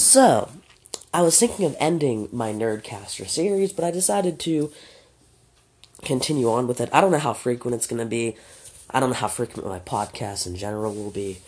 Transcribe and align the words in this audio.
So, 0.00 0.50
I 1.12 1.20
was 1.20 1.38
thinking 1.38 1.66
of 1.66 1.76
ending 1.78 2.30
my 2.32 2.54
Nerdcaster 2.54 3.28
series, 3.28 3.70
but 3.70 3.84
I 3.84 3.90
decided 3.90 4.40
to 4.40 4.72
continue 6.02 6.50
on 6.50 6.66
with 6.66 6.80
it. 6.80 6.88
I 6.90 7.02
don't 7.02 7.12
know 7.12 7.18
how 7.18 7.34
frequent 7.34 7.74
it's 7.74 7.86
going 7.86 8.00
to 8.00 8.06
be. 8.06 8.34
I 8.88 8.98
don't 8.98 9.10
know 9.10 9.16
how 9.16 9.28
frequent 9.28 9.68
my 9.68 9.78
podcast 9.78 10.46
in 10.46 10.56
general 10.56 10.94
will 10.94 11.10
be. 11.10 11.40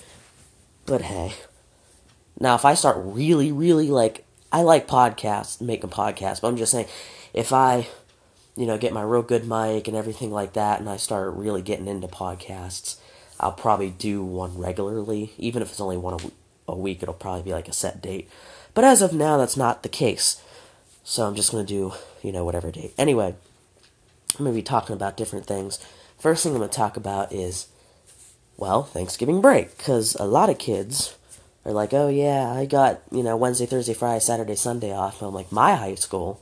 But 0.84 1.00
hey. 1.00 1.32
Now, 2.38 2.54
if 2.54 2.66
I 2.66 2.74
start 2.74 2.98
really, 3.00 3.52
really 3.52 3.88
like, 3.88 4.26
I 4.52 4.60
like 4.60 4.86
podcasts, 4.86 5.58
making 5.62 5.88
podcasts, 5.88 6.42
but 6.42 6.48
I'm 6.48 6.58
just 6.58 6.72
saying, 6.72 6.88
if 7.32 7.54
I, 7.54 7.88
you 8.54 8.66
know, 8.66 8.76
get 8.76 8.92
my 8.92 9.02
real 9.02 9.22
good 9.22 9.48
mic 9.48 9.88
and 9.88 9.96
everything 9.96 10.30
like 10.30 10.52
that, 10.52 10.78
and 10.78 10.90
I 10.90 10.98
start 10.98 11.32
really 11.32 11.62
getting 11.62 11.88
into 11.88 12.06
podcasts, 12.06 12.96
I'll 13.40 13.52
probably 13.52 13.88
do 13.88 14.22
one 14.22 14.58
regularly. 14.58 15.32
Even 15.38 15.62
if 15.62 15.70
it's 15.70 15.80
only 15.80 15.96
one 15.96 16.20
a, 16.20 16.41
a 16.72 16.76
week, 16.76 17.02
it'll 17.02 17.14
probably 17.14 17.42
be 17.42 17.52
like 17.52 17.68
a 17.68 17.72
set 17.72 18.02
date. 18.02 18.28
But 18.74 18.84
as 18.84 19.02
of 19.02 19.12
now, 19.12 19.36
that's 19.36 19.56
not 19.56 19.82
the 19.82 19.88
case. 19.88 20.42
So 21.04 21.26
I'm 21.26 21.34
just 21.34 21.52
going 21.52 21.66
to 21.66 21.72
do, 21.72 21.92
you 22.22 22.32
know, 22.32 22.44
whatever 22.44 22.70
date. 22.70 22.94
Anyway, 22.96 23.34
I'm 24.38 24.44
going 24.44 24.52
to 24.52 24.58
be 24.58 24.62
talking 24.62 24.94
about 24.94 25.16
different 25.16 25.46
things. 25.46 25.78
First 26.18 26.42
thing 26.42 26.52
I'm 26.52 26.58
going 26.58 26.70
to 26.70 26.76
talk 26.76 26.96
about 26.96 27.32
is, 27.32 27.66
well, 28.56 28.84
Thanksgiving 28.84 29.40
break. 29.40 29.76
Because 29.76 30.14
a 30.16 30.24
lot 30.24 30.48
of 30.48 30.58
kids 30.58 31.16
are 31.64 31.72
like, 31.72 31.92
oh, 31.92 32.08
yeah, 32.08 32.52
I 32.52 32.64
got, 32.64 33.02
you 33.10 33.22
know, 33.22 33.36
Wednesday, 33.36 33.66
Thursday, 33.66 33.94
Friday, 33.94 34.20
Saturday, 34.20 34.54
Sunday 34.54 34.92
off. 34.92 35.20
And 35.20 35.28
I'm 35.28 35.34
like, 35.34 35.52
my 35.52 35.74
high 35.74 35.96
school 35.96 36.40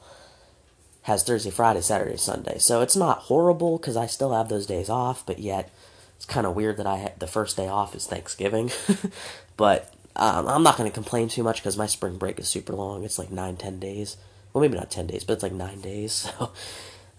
has 1.03 1.23
Thursday, 1.23 1.51
Friday, 1.51 1.81
Saturday, 1.81 2.17
Sunday. 2.17 2.59
So 2.59 2.83
it's 2.83 2.97
not 2.97 3.21
horrible 3.21 3.79
because 3.79 3.97
I 3.97 4.07
still 4.07 4.33
have 4.35 4.49
those 4.49 4.67
days 4.67 4.91
off, 4.91 5.25
but 5.25 5.39
yet 5.39 5.71
it's 6.17 6.27
kind 6.27 6.47
of 6.47 6.55
weird 6.55 6.77
that 6.77 6.87
I 6.87 6.99
had 6.99 7.19
the 7.19 7.27
first 7.27 7.57
day 7.57 7.69
off 7.69 7.95
is 7.95 8.07
Thanksgiving. 8.07 8.71
but 9.57 9.93
um, 10.17 10.49
I'm 10.49 10.63
not 10.63 10.77
going 10.77 10.91
to 10.91 10.95
complain 10.95 11.29
too 11.29 11.43
much 11.43 11.57
because 11.57 11.77
my 11.77 11.87
spring 11.87 12.17
break 12.17 12.39
is 12.39 12.49
super 12.49 12.73
long. 12.73 13.05
It's 13.05 13.19
like 13.19 13.31
nine, 13.31 13.57
ten 13.57 13.79
days. 13.79 14.17
Well, 14.53 14.63
maybe 14.63 14.77
not 14.77 14.91
ten 14.91 15.07
days, 15.07 15.25
but 15.25 15.35
it's 15.35 15.43
like 15.43 15.53
nine 15.53 15.81
days. 15.81 16.31
So, 16.39 16.53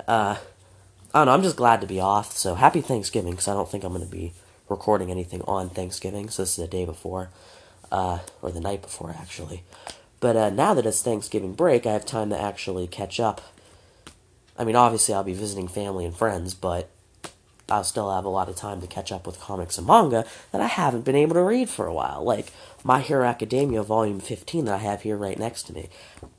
uh, 0.08 0.38
I 1.14 1.20
don't 1.20 1.28
know. 1.28 1.34
I'm 1.34 1.44
just 1.44 1.58
glad 1.58 1.82
to 1.82 1.88
be 1.88 2.00
off. 2.00 2.36
So 2.38 2.56
happy 2.56 2.82
Thanksgiving 2.82 3.32
because 3.32 3.48
I 3.48 3.54
don't 3.54 3.70
think 3.70 3.84
I'm 3.84 3.94
going 3.94 4.06
to 4.06 4.12
be 4.12 4.34
recording 4.70 5.12
anything 5.12 5.42
on 5.44 5.70
Thanksgiving. 5.70 6.30
So 6.30 6.42
this 6.42 6.52
is 6.52 6.64
the 6.64 6.68
day 6.68 6.86
before, 6.86 7.30
uh, 7.92 8.20
or 8.42 8.52
the 8.52 8.62
night 8.62 8.82
before 8.82 9.14
actually. 9.20 9.64
But 10.20 10.36
uh, 10.36 10.50
now 10.50 10.74
that 10.74 10.86
it's 10.86 11.02
Thanksgiving 11.02 11.54
break, 11.54 11.86
I 11.86 11.94
have 11.94 12.06
time 12.06 12.30
to 12.30 12.42
actually 12.42 12.88
catch 12.88 13.20
up. 13.20 13.42
I 14.58 14.64
mean, 14.64 14.76
obviously 14.76 15.14
I'll 15.14 15.24
be 15.24 15.34
visiting 15.34 15.68
family 15.68 16.06
and 16.06 16.16
friends, 16.16 16.54
but 16.54 16.90
I'll 17.68 17.84
still 17.84 18.14
have 18.14 18.26
a 18.26 18.30
lot 18.30 18.50
of 18.50 18.56
time 18.56 18.82
to 18.82 18.88
catch 18.88 19.12
up 19.12 19.26
with 19.26 19.40
comics 19.40 19.78
and 19.78 19.88
manga 19.88 20.26
that 20.52 20.62
I 20.62 20.68
haven't 20.68 21.06
been 21.06 21.16
able 21.16 21.36
to 21.36 21.44
read 21.44 21.70
for 21.70 21.86
a 21.88 21.94
while. 21.94 22.24
Like 22.24 22.54
My 22.84 23.02
Hero 23.02 23.26
Academia 23.26 23.84
Volume 23.84 24.20
15 24.20 24.66
that 24.66 24.76
I 24.76 24.78
have 24.78 25.04
here 25.04 25.18
right 25.18 25.38
next 25.38 25.64
to 25.64 25.74
me. 25.74 25.90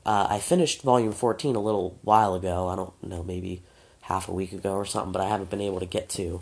Uh, 0.05 0.27
I 0.29 0.39
finished 0.39 0.81
Volume 0.81 1.13
14 1.13 1.55
a 1.55 1.61
little 1.61 1.97
while 2.01 2.33
ago. 2.33 2.67
I 2.67 2.75
don't 2.75 3.01
know, 3.01 3.23
maybe 3.23 3.63
half 4.01 4.27
a 4.27 4.33
week 4.33 4.51
ago 4.51 4.73
or 4.73 4.85
something, 4.85 5.13
but 5.13 5.21
I 5.21 5.29
haven't 5.29 5.49
been 5.49 5.61
able 5.61 5.79
to 5.79 5.85
get 5.85 6.09
to 6.09 6.41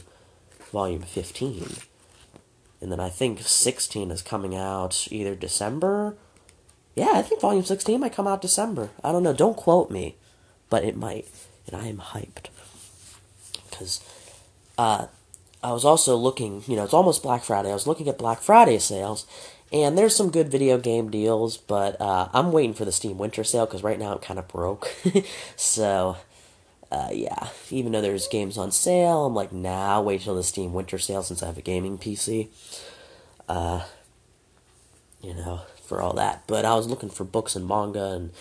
volume 0.72 1.04
15. 1.04 1.68
And 2.82 2.92
then 2.92 3.00
I 3.00 3.10
think 3.10 3.42
16 3.42 4.10
is 4.10 4.24
coming 4.24 4.56
out 4.56 5.08
either 5.12 5.36
December. 5.36 6.16
Yeah, 6.96 7.12
I 7.14 7.22
think 7.22 7.42
volume 7.42 7.64
16 7.64 8.00
might 8.00 8.16
come 8.16 8.28
out 8.28 8.42
December. 8.42 8.90
I 9.04 9.12
don't 9.12 9.24
know. 9.24 9.34
Don't 9.34 9.56
quote 9.56 9.92
me, 9.92 10.16
but 10.70 10.84
it 10.84 10.98
might. 10.98 11.28
And 11.68 11.80
I 11.80 11.88
am 11.88 11.98
hyped. 11.98 12.48
Because 13.70 14.04
uh, 14.80 15.06
I 15.64 15.72
was 15.72 15.86
also 15.86 16.16
looking, 16.16 16.64
you 16.66 16.76
know, 16.76 16.84
it's 16.84 16.94
almost 16.94 17.22
Black 17.22 17.44
Friday. 17.44 17.70
I 17.70 17.76
was 17.76 17.86
looking 17.86 18.10
at 18.10 18.18
Black 18.18 18.42
Friday 18.42 18.80
sales, 18.80 19.28
and 19.72 19.97
there's 19.97 20.16
some 20.16 20.31
good 20.31 20.50
video 20.50 20.77
game 20.77 21.09
deals, 21.09 21.58
but 21.58 22.00
uh, 22.02 22.30
I'm 22.33 22.52
waiting 22.52 22.73
for 22.73 22.86
the 22.86 22.91
Steam 22.91 23.17
Winter 23.17 23.44
Sale 23.44 23.66
because 23.66 23.83
right 23.83 24.00
now 24.00 24.14
I'm 24.14 24.19
kind 24.19 24.39
of 24.39 24.47
broke. 24.47 24.94
so 25.55 26.17
uh, 26.91 27.09
yeah, 27.11 27.47
even 27.69 27.94
though 27.94 28.02
there's 28.02 28.27
games 28.27 28.58
on 28.58 28.72
sale, 28.72 29.26
I'm 29.26 29.33
like, 29.33 29.54
nah, 29.54 30.02
wait 30.02 30.21
till 30.21 30.36
the 30.36 30.43
Steam 30.43 30.73
Winter 30.73 30.98
Sale 30.98 31.23
since 31.23 31.42
I 31.42 31.45
have 31.45 31.58
a 31.58 31.61
gaming 31.61 31.98
PC. 31.98 32.49
Uh, 33.48 33.86
you 35.21 35.33
know, 35.33 35.61
for 35.86 36.02
all 36.02 36.14
that. 36.14 36.43
But 36.48 36.65
I 36.65 36.76
was 36.76 36.87
looking 36.87 37.10
for 37.10 37.23
books 37.23 37.55
and 37.55 37.67
manga, 37.67 38.11
and 38.11 38.31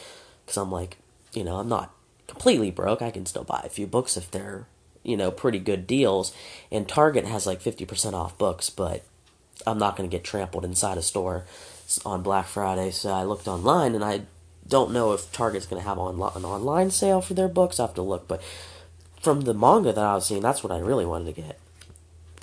because 0.45 0.57
I'm 0.57 0.73
like, 0.73 0.99
you 1.33 1.45
know, 1.45 1.57
I'm 1.57 1.69
not 1.69 1.95
completely 2.27 2.73
broke. 2.73 3.03
I 3.03 3.11
can 3.11 3.27
still 3.27 3.45
buy 3.45 3.63
a 3.65 3.69
few 3.69 3.87
books 3.87 4.17
if 4.17 4.31
they're, 4.31 4.67
you 5.05 5.17
know, 5.17 5.31
pretty 5.31 5.61
good 5.61 5.87
deals. 5.87 6.35
And 6.73 6.89
Target 6.89 7.27
has 7.27 7.47
like 7.47 7.61
50% 7.61 8.15
off 8.15 8.37
books, 8.37 8.69
but 8.69 9.05
I'm 9.67 9.79
not 9.79 9.97
going 9.97 10.09
to 10.09 10.15
get 10.15 10.25
trampled 10.25 10.65
inside 10.65 10.99
a 10.99 11.03
store 11.03 11.45
on 12.05 12.23
Black 12.23 12.47
Friday. 12.47 12.91
So 12.91 13.11
I 13.11 13.25
looked 13.25 13.49
online 13.49 13.95
and 13.95 14.05
I 14.05 14.23
don't 14.67 14.93
know 14.93 15.13
if 15.13 15.33
Target's 15.33 15.67
going 15.67 15.83
to 15.83 15.89
have 15.89 15.99
an 15.99 16.45
online 16.45 16.91
sale 16.91 17.21
for 17.21 17.35
their 17.35 17.49
books. 17.49 17.81
I 17.81 17.85
have 17.85 17.95
to 17.95 18.03
look, 18.03 18.29
but 18.29 18.43
from 19.21 19.43
the 19.43 19.55
manga 19.55 19.93
that 19.93 20.05
I 20.05 20.15
was 20.15 20.27
seeing, 20.27 20.43
that's 20.43 20.63
what 20.63 20.73
I 20.73 20.79
really 20.79 21.05
wanted 21.05 21.35
to 21.35 21.43
get 21.43 21.61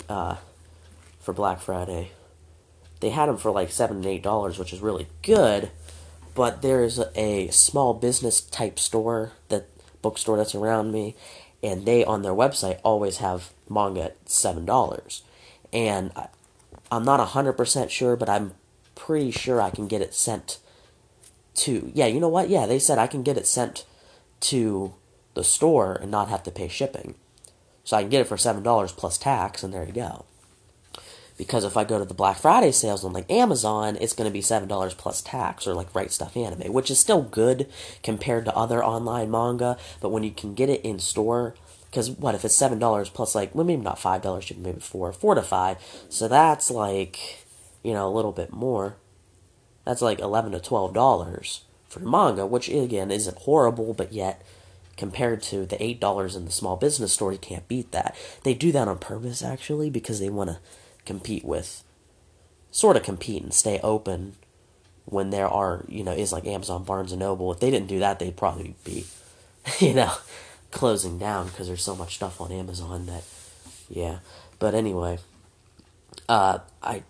uh, 0.08 0.36
for 1.20 1.32
Black 1.32 1.60
Friday. 1.60 2.12
They 3.00 3.10
had 3.10 3.26
them 3.26 3.36
for 3.36 3.50
like 3.50 3.70
seven 3.70 3.98
and 3.98 4.06
eight 4.06 4.22
dollars, 4.22 4.58
which 4.58 4.72
is 4.72 4.80
really 4.80 5.08
good. 5.22 5.70
But 6.34 6.62
there's 6.62 6.98
a, 6.98 7.10
a 7.20 7.48
small 7.48 7.94
business 7.94 8.40
type 8.40 8.78
store 8.78 9.32
that 9.48 9.66
bookstore 10.02 10.36
that's 10.36 10.54
around 10.54 10.92
me, 10.92 11.16
and 11.62 11.84
they 11.84 12.04
on 12.04 12.22
their 12.22 12.32
website 12.32 12.78
always 12.84 13.18
have 13.18 13.50
manga 13.68 14.02
at 14.04 14.28
seven 14.28 14.64
dollars, 14.64 15.22
and 15.72 16.12
I'm 16.90 17.04
not 17.04 17.20
hundred 17.20 17.54
percent 17.54 17.90
sure, 17.90 18.16
but 18.16 18.28
I'm 18.28 18.54
pretty 18.94 19.30
sure 19.30 19.60
I 19.60 19.70
can 19.70 19.86
get 19.86 20.02
it 20.02 20.14
sent 20.14 20.58
to 21.54 21.90
yeah, 21.94 22.06
you 22.06 22.20
know 22.20 22.28
what? 22.28 22.48
Yeah, 22.48 22.66
they 22.66 22.78
said 22.78 22.98
I 22.98 23.06
can 23.06 23.22
get 23.22 23.36
it 23.36 23.46
sent 23.46 23.84
to 24.40 24.94
the 25.34 25.44
store 25.44 25.94
and 25.94 26.10
not 26.10 26.28
have 26.28 26.42
to 26.44 26.50
pay 26.50 26.68
shipping. 26.68 27.14
So 27.84 27.96
I 27.96 28.02
can 28.02 28.10
get 28.10 28.20
it 28.20 28.26
for 28.28 28.36
seven 28.36 28.62
dollars 28.62 28.92
plus 28.92 29.18
tax, 29.18 29.62
and 29.62 29.72
there 29.72 29.84
you 29.84 29.92
go. 29.92 30.24
Because 31.36 31.64
if 31.64 31.76
I 31.76 31.84
go 31.84 31.98
to 32.00 32.04
the 32.04 32.14
Black 32.14 32.36
Friday 32.36 32.72
sales 32.72 33.04
on 33.04 33.12
like 33.12 33.30
Amazon, 33.30 33.96
it's 34.00 34.12
going 34.12 34.28
to 34.28 34.32
be 34.32 34.42
seven 34.42 34.68
dollars 34.68 34.94
plus 34.94 35.22
tax, 35.22 35.66
or 35.66 35.74
like 35.74 35.94
Right 35.94 36.08
Stuf 36.08 36.36
Anime, 36.36 36.72
which 36.72 36.90
is 36.90 36.98
still 36.98 37.22
good 37.22 37.68
compared 38.02 38.44
to 38.44 38.56
other 38.56 38.84
online 38.84 39.30
manga. 39.30 39.78
But 40.00 40.10
when 40.10 40.24
you 40.24 40.32
can 40.32 40.54
get 40.54 40.68
it 40.68 40.82
in 40.82 40.98
store, 40.98 41.54
because 41.90 42.10
what 42.10 42.34
if 42.34 42.44
it's 42.44 42.54
seven 42.54 42.78
dollars 42.78 43.08
plus 43.08 43.34
like 43.34 43.54
well 43.54 43.64
maybe 43.64 43.82
not 43.82 43.98
five 43.98 44.22
dollars, 44.22 44.52
maybe 44.56 44.80
four, 44.80 45.12
four 45.12 45.34
to 45.34 45.42
five, 45.42 45.78
so 46.08 46.28
that's 46.28 46.70
like 46.70 47.44
you 47.82 47.92
know 47.92 48.08
a 48.08 48.14
little 48.14 48.32
bit 48.32 48.52
more 48.52 48.96
that's 49.84 50.02
like 50.02 50.18
eleven 50.20 50.52
to 50.52 50.60
twelve 50.60 50.92
dollars 50.92 51.62
for 51.88 52.00
the 52.00 52.06
manga, 52.06 52.46
which 52.46 52.68
again 52.68 53.10
isn't 53.10 53.38
horrible, 53.38 53.94
but 53.94 54.12
yet 54.12 54.42
compared 54.98 55.42
to 55.44 55.64
the 55.64 55.82
eight 55.82 55.98
dollars 55.98 56.36
in 56.36 56.44
the 56.44 56.50
small 56.50 56.76
business 56.76 57.14
store, 57.14 57.32
you 57.32 57.38
can't 57.38 57.66
beat 57.68 57.92
that. 57.92 58.14
They 58.42 58.52
do 58.52 58.70
that 58.72 58.88
on 58.88 58.98
purpose 58.98 59.42
actually 59.42 59.88
because 59.88 60.20
they 60.20 60.28
want 60.28 60.50
to 60.50 60.58
compete 61.06 61.44
with, 61.44 61.82
sort 62.70 62.96
of 62.96 63.02
compete 63.02 63.42
and 63.42 63.54
stay 63.54 63.80
open 63.82 64.34
when 65.06 65.30
there 65.30 65.48
are 65.48 65.86
you 65.88 66.04
know 66.04 66.12
is 66.12 66.32
like 66.32 66.46
Amazon, 66.46 66.84
Barnes 66.84 67.12
and 67.12 67.20
Noble. 67.20 67.50
If 67.52 67.60
they 67.60 67.70
didn't 67.70 67.88
do 67.88 68.00
that, 68.00 68.18
they'd 68.18 68.36
probably 68.36 68.74
be, 68.84 69.06
you 69.78 69.94
know, 69.94 70.12
closing 70.70 71.18
down 71.18 71.48
because 71.48 71.66
there's 71.68 71.82
so 71.82 71.96
much 71.96 72.16
stuff 72.16 72.40
on 72.40 72.52
Amazon 72.52 73.06
that, 73.06 73.24
yeah. 73.88 74.18
But 74.58 74.74
anyway, 74.74 75.18
uh, 76.28 76.58
I 76.82 77.02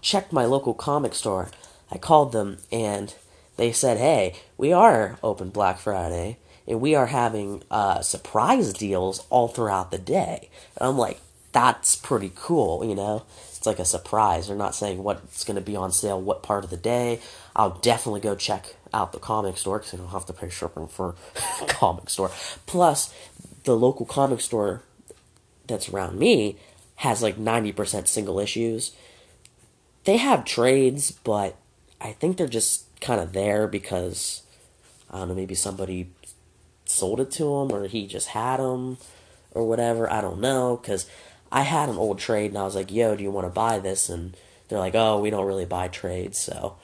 checked 0.00 0.32
my 0.32 0.44
local 0.44 0.74
comic 0.74 1.14
store 1.14 1.50
I 1.90 1.98
called 1.98 2.32
them 2.32 2.58
and 2.70 3.14
they 3.56 3.72
said, 3.72 3.98
"Hey, 3.98 4.34
we 4.56 4.72
are 4.72 5.18
open 5.22 5.50
Black 5.50 5.78
Friday 5.78 6.38
and 6.66 6.80
we 6.80 6.94
are 6.94 7.06
having 7.06 7.62
uh, 7.70 8.00
surprise 8.02 8.72
deals 8.72 9.26
all 9.30 9.48
throughout 9.48 9.90
the 9.90 9.98
day." 9.98 10.48
And 10.76 10.88
I'm 10.88 10.98
like, 10.98 11.20
"That's 11.52 11.96
pretty 11.96 12.32
cool," 12.34 12.84
you 12.84 12.94
know. 12.94 13.24
It's 13.48 13.66
like 13.66 13.78
a 13.78 13.84
surprise. 13.84 14.48
They're 14.48 14.56
not 14.56 14.74
saying 14.74 15.02
what's 15.02 15.44
going 15.44 15.56
to 15.56 15.60
be 15.60 15.76
on 15.76 15.92
sale, 15.92 16.20
what 16.20 16.42
part 16.42 16.64
of 16.64 16.70
the 16.70 16.76
day. 16.76 17.20
I'll 17.54 17.78
definitely 17.78 18.20
go 18.20 18.34
check 18.34 18.76
out 18.92 19.12
the 19.12 19.18
comic 19.18 19.56
store 19.56 19.78
because 19.78 19.94
I 19.94 19.96
don't 19.98 20.08
have 20.08 20.26
to 20.26 20.32
pay 20.32 20.50
shipping 20.50 20.88
for 20.88 21.14
comic 21.68 22.10
store. 22.10 22.30
Plus, 22.66 23.14
the 23.64 23.76
local 23.76 24.06
comic 24.06 24.40
store 24.40 24.82
that's 25.66 25.88
around 25.88 26.18
me 26.18 26.56
has 26.96 27.22
like 27.22 27.36
90% 27.36 28.06
single 28.06 28.38
issues. 28.38 28.92
They 30.04 30.16
have 30.16 30.44
trades, 30.44 31.10
but 31.10 31.56
I 32.00 32.12
think 32.12 32.36
they're 32.36 32.46
just 32.46 32.84
kind 33.00 33.20
of 33.20 33.32
there 33.32 33.66
because 33.66 34.42
I 35.10 35.18
don't 35.18 35.28
know, 35.28 35.34
maybe 35.34 35.54
somebody 35.54 36.10
sold 36.84 37.20
it 37.20 37.30
to 37.32 37.44
him 37.44 37.72
or 37.72 37.86
he 37.86 38.06
just 38.06 38.28
had 38.28 38.58
them 38.58 38.98
or 39.52 39.66
whatever. 39.66 40.10
I 40.10 40.20
don't 40.20 40.40
know 40.40 40.76
because 40.76 41.06
I 41.50 41.62
had 41.62 41.88
an 41.88 41.96
old 41.96 42.18
trade 42.18 42.50
and 42.50 42.58
I 42.58 42.64
was 42.64 42.76
like, 42.76 42.92
"Yo, 42.92 43.16
do 43.16 43.22
you 43.22 43.30
want 43.30 43.46
to 43.46 43.52
buy 43.52 43.78
this?" 43.78 44.08
And 44.08 44.36
they're 44.68 44.78
like, 44.78 44.94
"Oh, 44.94 45.20
we 45.20 45.30
don't 45.30 45.46
really 45.46 45.64
buy 45.64 45.88
trades." 45.88 46.38
So 46.38 46.76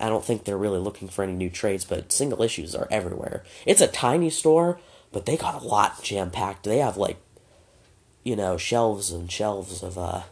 I 0.00 0.08
don't 0.08 0.24
think 0.24 0.44
they're 0.44 0.56
really 0.56 0.78
looking 0.78 1.08
for 1.08 1.22
any 1.22 1.32
new 1.32 1.50
trades, 1.50 1.84
but 1.84 2.12
single 2.12 2.42
issues 2.42 2.74
are 2.74 2.88
everywhere. 2.90 3.44
It's 3.66 3.80
a 3.80 3.88
tiny 3.88 4.30
store, 4.30 4.78
but 5.12 5.26
they 5.26 5.36
got 5.36 5.62
a 5.62 5.66
lot 5.66 6.02
jam 6.02 6.30
packed. 6.30 6.64
They 6.64 6.78
have 6.78 6.96
like 6.96 7.18
you 8.28 8.36
know, 8.36 8.58
shelves 8.58 9.10
and 9.10 9.32
shelves 9.32 9.82
of 9.82 9.96
uh 9.96 10.22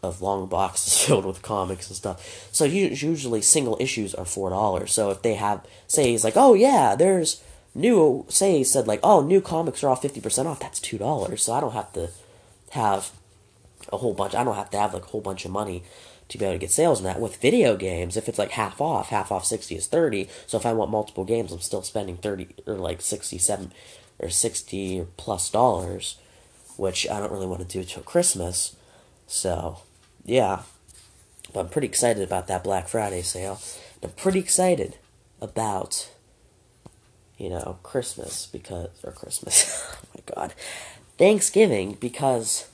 of 0.00 0.22
long 0.22 0.46
boxes 0.46 1.02
filled 1.04 1.26
with 1.26 1.42
comics 1.42 1.88
and 1.88 1.96
stuff. 1.96 2.48
So 2.52 2.64
usually 2.64 3.42
single 3.42 3.76
issues 3.80 4.14
are 4.14 4.24
four 4.24 4.50
dollars. 4.50 4.92
So 4.92 5.10
if 5.10 5.22
they 5.22 5.34
have, 5.34 5.66
say, 5.88 6.12
he's 6.12 6.22
like, 6.22 6.36
oh 6.36 6.54
yeah, 6.54 6.94
there's 6.94 7.42
new. 7.74 8.24
Say 8.28 8.58
he 8.58 8.64
said 8.64 8.86
like, 8.86 9.00
oh, 9.02 9.22
new 9.22 9.40
comics 9.40 9.82
are 9.82 9.88
all 9.88 9.96
fifty 9.96 10.20
percent 10.20 10.46
off. 10.46 10.60
That's 10.60 10.78
two 10.78 10.98
dollars. 10.98 11.42
So 11.42 11.52
I 11.52 11.60
don't 11.60 11.72
have 11.72 11.92
to 11.94 12.10
have 12.70 13.10
a 13.92 13.96
whole 13.96 14.14
bunch. 14.14 14.36
I 14.36 14.44
don't 14.44 14.54
have 14.54 14.70
to 14.70 14.78
have 14.78 14.94
like 14.94 15.04
a 15.04 15.08
whole 15.08 15.20
bunch 15.20 15.44
of 15.44 15.50
money 15.50 15.82
to 16.28 16.38
be 16.38 16.44
able 16.44 16.54
to 16.54 16.58
get 16.58 16.70
sales 16.70 16.98
in 16.98 17.04
that. 17.04 17.20
With 17.20 17.36
video 17.36 17.76
games, 17.76 18.16
if 18.16 18.28
it's 18.28 18.38
like 18.38 18.52
half 18.52 18.80
off, 18.80 19.08
half 19.08 19.30
off 19.30 19.44
sixty 19.44 19.76
is 19.76 19.86
thirty. 19.86 20.28
So 20.46 20.58
if 20.58 20.66
I 20.66 20.72
want 20.72 20.90
multiple 20.90 21.24
games, 21.24 21.52
I'm 21.52 21.60
still 21.60 21.82
spending 21.82 22.16
thirty 22.16 22.48
or 22.66 22.74
like 22.74 23.00
sixty 23.00 23.38
seven 23.38 23.72
or 24.18 24.28
sixty 24.28 25.06
plus 25.16 25.50
dollars, 25.50 26.16
which 26.76 27.08
I 27.08 27.20
don't 27.20 27.32
really 27.32 27.46
want 27.46 27.60
to 27.60 27.78
do 27.78 27.84
till 27.84 28.02
Christmas. 28.02 28.76
So 29.26 29.78
yeah, 30.24 30.62
but 31.52 31.60
I'm 31.60 31.68
pretty 31.68 31.88
excited 31.88 32.22
about 32.22 32.48
that 32.48 32.64
Black 32.64 32.88
Friday 32.88 33.22
sale. 33.22 33.60
I'm 34.02 34.10
pretty 34.10 34.40
excited 34.40 34.96
about 35.40 36.10
you 37.38 37.48
know 37.48 37.78
Christmas 37.82 38.46
because 38.46 38.88
or 39.04 39.12
Christmas. 39.12 39.84
oh 40.04 40.08
my 40.14 40.34
God, 40.34 40.54
Thanksgiving 41.18 41.96
because 42.00 42.68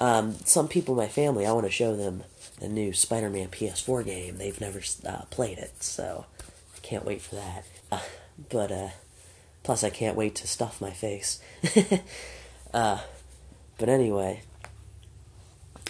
um, 0.00 0.34
some 0.44 0.68
people 0.68 0.94
in 0.94 0.98
my 0.98 1.08
family 1.08 1.46
I 1.46 1.52
want 1.52 1.66
to 1.66 1.72
show 1.72 1.96
them 1.96 2.24
the 2.60 2.68
new 2.68 2.92
Spider-Man 2.92 3.48
PS4 3.48 4.04
game. 4.04 4.38
They've 4.38 4.60
never 4.60 4.80
uh, 5.06 5.22
played 5.30 5.58
it, 5.58 5.82
so 5.82 6.26
I 6.74 6.78
can't 6.80 7.04
wait 7.04 7.22
for 7.22 7.34
that. 7.34 7.64
Uh, 7.90 8.00
but 8.50 8.72
uh, 8.72 8.88
plus, 9.62 9.84
I 9.84 9.90
can't 9.90 10.16
wait 10.16 10.34
to 10.36 10.46
stuff 10.46 10.80
my 10.80 10.90
face. 10.90 11.40
uh, 12.74 13.00
but 13.78 13.88
anyway, 13.88 14.42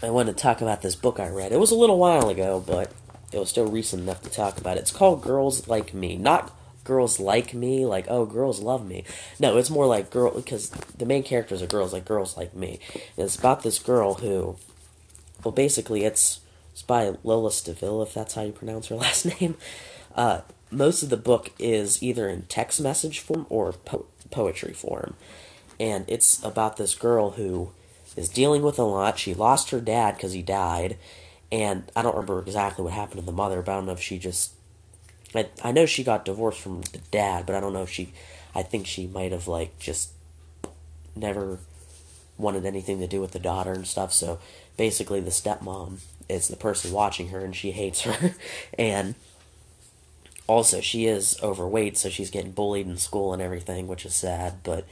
I 0.02 0.10
wanted 0.10 0.36
to 0.36 0.42
talk 0.42 0.60
about 0.60 0.82
this 0.82 0.96
book 0.96 1.20
I 1.20 1.28
read. 1.28 1.52
It 1.52 1.60
was 1.60 1.70
a 1.70 1.76
little 1.76 1.98
while 1.98 2.28
ago, 2.28 2.62
but 2.64 2.90
it 3.32 3.38
was 3.38 3.48
still 3.48 3.66
recent 3.66 4.02
enough 4.02 4.22
to 4.22 4.30
talk 4.30 4.58
about 4.58 4.76
it. 4.76 4.80
It's 4.80 4.90
called 4.92 5.22
Girls 5.22 5.68
Like 5.68 5.94
Me. 5.94 6.16
Not 6.16 6.52
girls 6.86 7.18
like 7.18 7.52
me, 7.52 7.84
like, 7.84 8.06
oh, 8.08 8.24
girls 8.24 8.60
love 8.60 8.86
me. 8.86 9.04
No, 9.38 9.58
it's 9.58 9.70
more 9.70 9.86
like 9.86 10.10
girl, 10.10 10.30
because 10.30 10.70
the 10.70 11.04
main 11.04 11.22
characters 11.22 11.60
are 11.60 11.66
girls, 11.66 11.92
like 11.92 12.04
girls 12.04 12.36
like 12.36 12.54
me. 12.54 12.78
And 12.94 13.26
it's 13.26 13.36
about 13.36 13.62
this 13.62 13.78
girl 13.78 14.14
who, 14.14 14.56
well, 15.44 15.52
basically, 15.52 16.04
it's 16.04 16.40
it's 16.76 16.82
by 16.82 17.14
Lola 17.24 17.48
Staville, 17.48 18.02
if 18.02 18.12
that's 18.12 18.34
how 18.34 18.42
you 18.42 18.52
pronounce 18.52 18.88
her 18.88 18.96
last 18.96 19.40
name. 19.40 19.56
Uh, 20.14 20.42
most 20.70 21.02
of 21.02 21.08
the 21.08 21.16
book 21.16 21.50
is 21.58 22.02
either 22.02 22.28
in 22.28 22.42
text 22.42 22.82
message 22.82 23.18
form 23.18 23.46
or 23.48 23.72
po- 23.72 24.04
poetry 24.30 24.74
form. 24.74 25.14
And 25.80 26.04
it's 26.06 26.44
about 26.44 26.76
this 26.76 26.94
girl 26.94 27.30
who 27.30 27.70
is 28.14 28.28
dealing 28.28 28.60
with 28.60 28.78
a 28.78 28.82
lot. 28.82 29.18
She 29.18 29.32
lost 29.32 29.70
her 29.70 29.80
dad 29.80 30.16
because 30.16 30.34
he 30.34 30.42
died. 30.42 30.98
And 31.50 31.90
I 31.96 32.02
don't 32.02 32.14
remember 32.14 32.40
exactly 32.40 32.84
what 32.84 32.92
happened 32.92 33.20
to 33.20 33.26
the 33.26 33.32
mother, 33.32 33.62
but 33.62 33.72
I 33.72 33.76
don't 33.76 33.86
know 33.86 33.92
if 33.92 34.00
she 34.02 34.18
just. 34.18 34.52
I, 35.34 35.48
I 35.64 35.72
know 35.72 35.86
she 35.86 36.04
got 36.04 36.26
divorced 36.26 36.60
from 36.60 36.82
the 36.82 37.00
dad, 37.10 37.46
but 37.46 37.54
I 37.54 37.60
don't 37.60 37.72
know 37.72 37.84
if 37.84 37.90
she. 37.90 38.12
I 38.54 38.62
think 38.62 38.86
she 38.86 39.06
might 39.06 39.32
have, 39.32 39.48
like, 39.48 39.78
just 39.78 40.10
never 41.14 41.58
wanted 42.36 42.66
anything 42.66 43.00
to 43.00 43.06
do 43.06 43.22
with 43.22 43.32
the 43.32 43.38
daughter 43.38 43.72
and 43.72 43.86
stuff. 43.86 44.12
So 44.12 44.40
basically, 44.76 45.20
the 45.20 45.30
stepmom 45.30 46.00
is 46.28 46.48
the 46.48 46.56
person 46.56 46.92
watching 46.92 47.28
her 47.28 47.40
and 47.40 47.54
she 47.54 47.72
hates 47.72 48.02
her. 48.02 48.34
and 48.78 49.14
also, 50.46 50.80
she 50.80 51.06
is 51.06 51.36
overweight, 51.42 51.96
so 51.98 52.08
she's 52.08 52.30
getting 52.30 52.52
bullied 52.52 52.86
in 52.86 52.98
school 52.98 53.32
and 53.32 53.42
everything, 53.42 53.88
which 53.88 54.06
is 54.06 54.14
sad. 54.14 54.62
But 54.62 54.86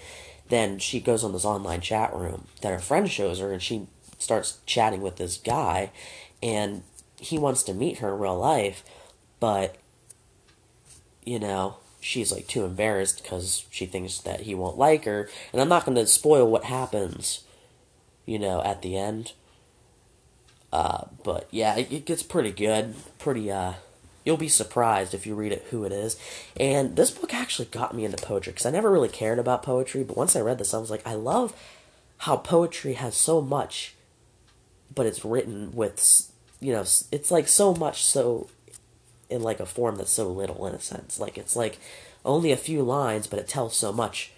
then 0.49 0.79
she 0.79 1.01
goes 1.01 1.23
on 1.23 1.33
this 1.33 1.45
online 1.45 1.81
chat 1.81 2.15
room 2.15 2.49
that 2.61 2.73
her 2.73 2.81
friend 2.81 3.11
shows 3.11 3.39
her, 3.39 3.53
and 3.53 3.63
she 3.63 3.87
starts 4.19 4.59
chatting 4.67 5.01
with 5.01 5.17
this 5.17 5.37
guy, 5.37 5.93
and 6.43 6.83
he 7.19 7.39
wants 7.39 7.63
to 7.65 7.75
meet 7.75 7.99
her 7.99 8.15
in 8.15 8.21
real 8.21 8.39
life, 8.39 8.83
but, 9.39 9.77
you 11.25 11.39
know, 11.39 11.77
she's 12.01 12.33
like 12.33 12.49
too 12.49 12.65
embarrassed 12.65 13.23
because 13.23 13.65
she 13.71 13.87
thinks 13.87 14.19
that 14.19 14.41
he 14.41 14.55
won't 14.55 14.77
like 14.77 15.05
her. 15.05 15.29
And 15.53 15.63
I'm 15.63 15.69
not 15.69 15.85
going 15.85 15.97
to 15.97 16.07
spoil 16.07 16.51
what 16.51 16.65
happens, 16.65 17.45
you 18.27 18.39
know, 18.39 18.61
at 18.63 18.83
the 18.83 18.97
end 18.97 19.33
uh, 20.75 21.07
but 21.23 21.47
yeah, 21.53 21.77
it, 21.77 21.93
it, 21.93 22.05
gets 22.05 22.25
pretty 22.25 22.51
good. 22.51 22.97
Pretty, 23.21 23.49
uh, 23.49 23.75
you'll 24.25 24.37
be 24.37 24.49
surprised 24.49 25.15
if 25.15 25.25
you 25.25 25.37
read 25.37 25.53
it 25.53 25.65
who 25.71 25.85
it 25.85 25.93
is. 25.93 26.19
And 26.59 26.97
this 26.97 27.13
book 27.13 27.33
actually 27.33 27.67
got 27.67 27.95
me 27.95 28.05
into 28.05 28.17
poetry 28.17 28.53
because 28.53 28.67
I 28.67 28.73
never 28.73 28.91
really 28.91 29.09
cared 29.09 29.39
about 29.39 29.63
poetry, 29.63 30.03
but 30.03 30.17
once 30.17 30.35
I 30.35 30.41
read 30.41 30.59
this, 30.59 30.75
I 30.75 30.79
was 30.79 30.91
like, 30.91 31.07
I 31.07 31.15
love 31.15 31.55
how 32.19 32.37
poetry 32.37 32.95
has 32.95 33.15
so 33.15 33.41
much, 33.41 33.95
but 34.93 35.07
it's 35.07 35.25
written 35.25 35.71
with, 35.71 36.29
you 36.59 36.73
know, 36.73 36.81
it's 36.81 37.31
like 37.31 37.47
so 37.47 37.73
much 37.73 38.05
so 38.05 38.49
in 39.31 39.45
like 39.45 39.61
a 39.61 39.67
form 39.67 39.95
that's 39.95 40.11
so 40.11 40.29
little 40.29 40.67
in 40.67 40.75
a 40.75 40.81
sense. 40.81 41.21
Like 41.21 41.39
it's 41.39 41.55
like 41.55 41.79
only 42.25 42.51
a 42.51 42.57
few 42.57 42.83
lines, 42.83 43.29
but 43.29 43.39
it 43.39 43.47
tells 43.47 43.77
so 43.77 43.93
much 43.93 44.33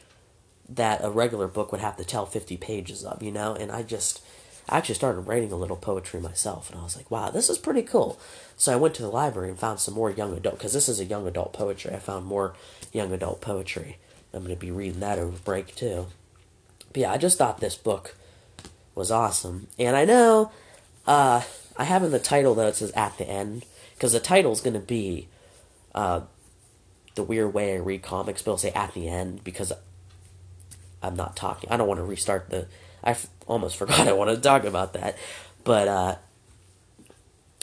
that 0.68 1.02
a 1.02 1.08
regular 1.08 1.48
book 1.48 1.72
would 1.72 1.80
have 1.80 1.96
to 1.96 2.04
tell 2.04 2.26
50 2.26 2.58
pages 2.58 3.04
of, 3.04 3.22
you 3.22 3.32
know? 3.32 3.54
And 3.54 3.72
I 3.72 3.82
just 3.82 4.20
I 4.68 4.78
actually 4.78 4.96
started 4.96 5.20
writing 5.20 5.52
a 5.52 5.56
little 5.56 5.76
poetry 5.76 6.20
myself, 6.20 6.70
and 6.70 6.80
I 6.80 6.82
was 6.82 6.96
like, 6.96 7.10
wow, 7.10 7.30
this 7.30 7.48
is 7.48 7.58
pretty 7.58 7.82
cool. 7.82 8.18
So 8.56 8.72
I 8.72 8.76
went 8.76 8.94
to 8.96 9.02
the 9.02 9.08
library 9.08 9.50
and 9.50 9.58
found 9.58 9.78
some 9.78 9.94
more 9.94 10.10
young 10.10 10.36
adult, 10.36 10.58
because 10.58 10.72
this 10.72 10.88
is 10.88 10.98
a 10.98 11.04
young 11.04 11.26
adult 11.26 11.52
poetry. 11.52 11.94
I 11.94 11.98
found 11.98 12.26
more 12.26 12.54
young 12.92 13.12
adult 13.12 13.40
poetry. 13.40 13.98
I'm 14.34 14.42
going 14.42 14.54
to 14.54 14.60
be 14.60 14.72
reading 14.72 15.00
that 15.00 15.18
over 15.18 15.38
break, 15.38 15.76
too. 15.76 16.06
But 16.92 17.02
yeah, 17.02 17.12
I 17.12 17.18
just 17.18 17.38
thought 17.38 17.60
this 17.60 17.76
book 17.76 18.16
was 18.94 19.10
awesome. 19.10 19.68
And 19.78 19.96
I 19.96 20.04
know 20.04 20.50
uh, 21.06 21.42
I 21.76 21.84
have 21.84 22.02
in 22.02 22.10
the 22.10 22.18
title, 22.18 22.54
though, 22.54 22.66
it 22.66 22.76
says 22.76 22.90
at 22.92 23.16
the 23.18 23.28
end, 23.28 23.64
because 23.94 24.12
the 24.12 24.20
title 24.20 24.52
is 24.52 24.60
going 24.60 24.74
to 24.74 24.80
be 24.80 25.28
uh, 25.94 26.22
the 27.14 27.22
weird 27.22 27.54
way 27.54 27.74
I 27.74 27.78
read 27.78 28.02
comics, 28.02 28.42
but 28.42 28.50
it'll 28.50 28.58
say 28.58 28.72
at 28.72 28.94
the 28.94 29.08
end, 29.08 29.44
because 29.44 29.72
I'm 31.02 31.14
not 31.14 31.36
talking. 31.36 31.70
I 31.70 31.76
don't 31.76 31.86
want 31.86 31.98
to 31.98 32.04
restart 32.04 32.50
the 32.50 32.66
I 33.06 33.10
f- 33.10 33.28
almost 33.46 33.76
forgot 33.78 34.08
I 34.08 34.12
wanted 34.12 34.36
to 34.36 34.42
talk 34.42 34.64
about 34.64 34.92
that, 34.92 35.16
but 35.64 35.88
uh, 35.88 36.16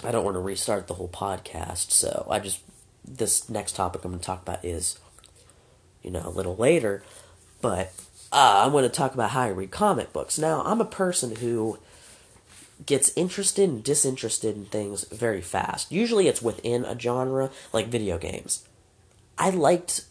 I 0.04 0.12
don't 0.12 0.24
want 0.24 0.36
to 0.36 0.42
restart 0.42 0.88
the 0.88 0.96
whole 0.96 1.10
podcast. 1.10 1.92
So 1.92 2.26
I 2.32 2.40
just 2.40 2.62
this 3.06 3.50
next 3.50 3.76
topic 3.76 4.04
I'm 4.04 4.12
going 4.12 4.20
to 4.20 4.26
talk 4.26 4.42
about 4.42 4.64
is, 4.64 4.98
you 6.02 6.10
know, 6.10 6.24
a 6.26 6.30
little 6.30 6.56
later, 6.56 7.04
but 7.62 7.92
uh, 8.32 8.64
I'm 8.66 8.72
going 8.72 8.86
to 8.86 8.90
talk 8.90 9.14
about 9.14 9.32
how 9.32 9.42
I 9.42 9.50
read 9.50 9.72
comic 9.72 10.14
books. 10.14 10.40
Now 10.40 10.64
I'm 10.64 10.82
a 10.82 10.86
person 10.86 11.36
who 11.36 11.78
gets 12.86 13.16
interested 13.16 13.70
and 13.70 13.84
disinterested 13.84 14.56
in 14.56 14.66
things 14.66 15.04
very 15.10 15.42
fast. 15.42 15.92
Usually 15.92 16.28
it's 16.28 16.42
within 16.42 16.86
a 16.86 17.00
genre, 17.00 17.52
like 17.72 17.88
video 17.88 18.18
games. 18.18 18.66
I 19.38 19.50
liked 19.50 20.06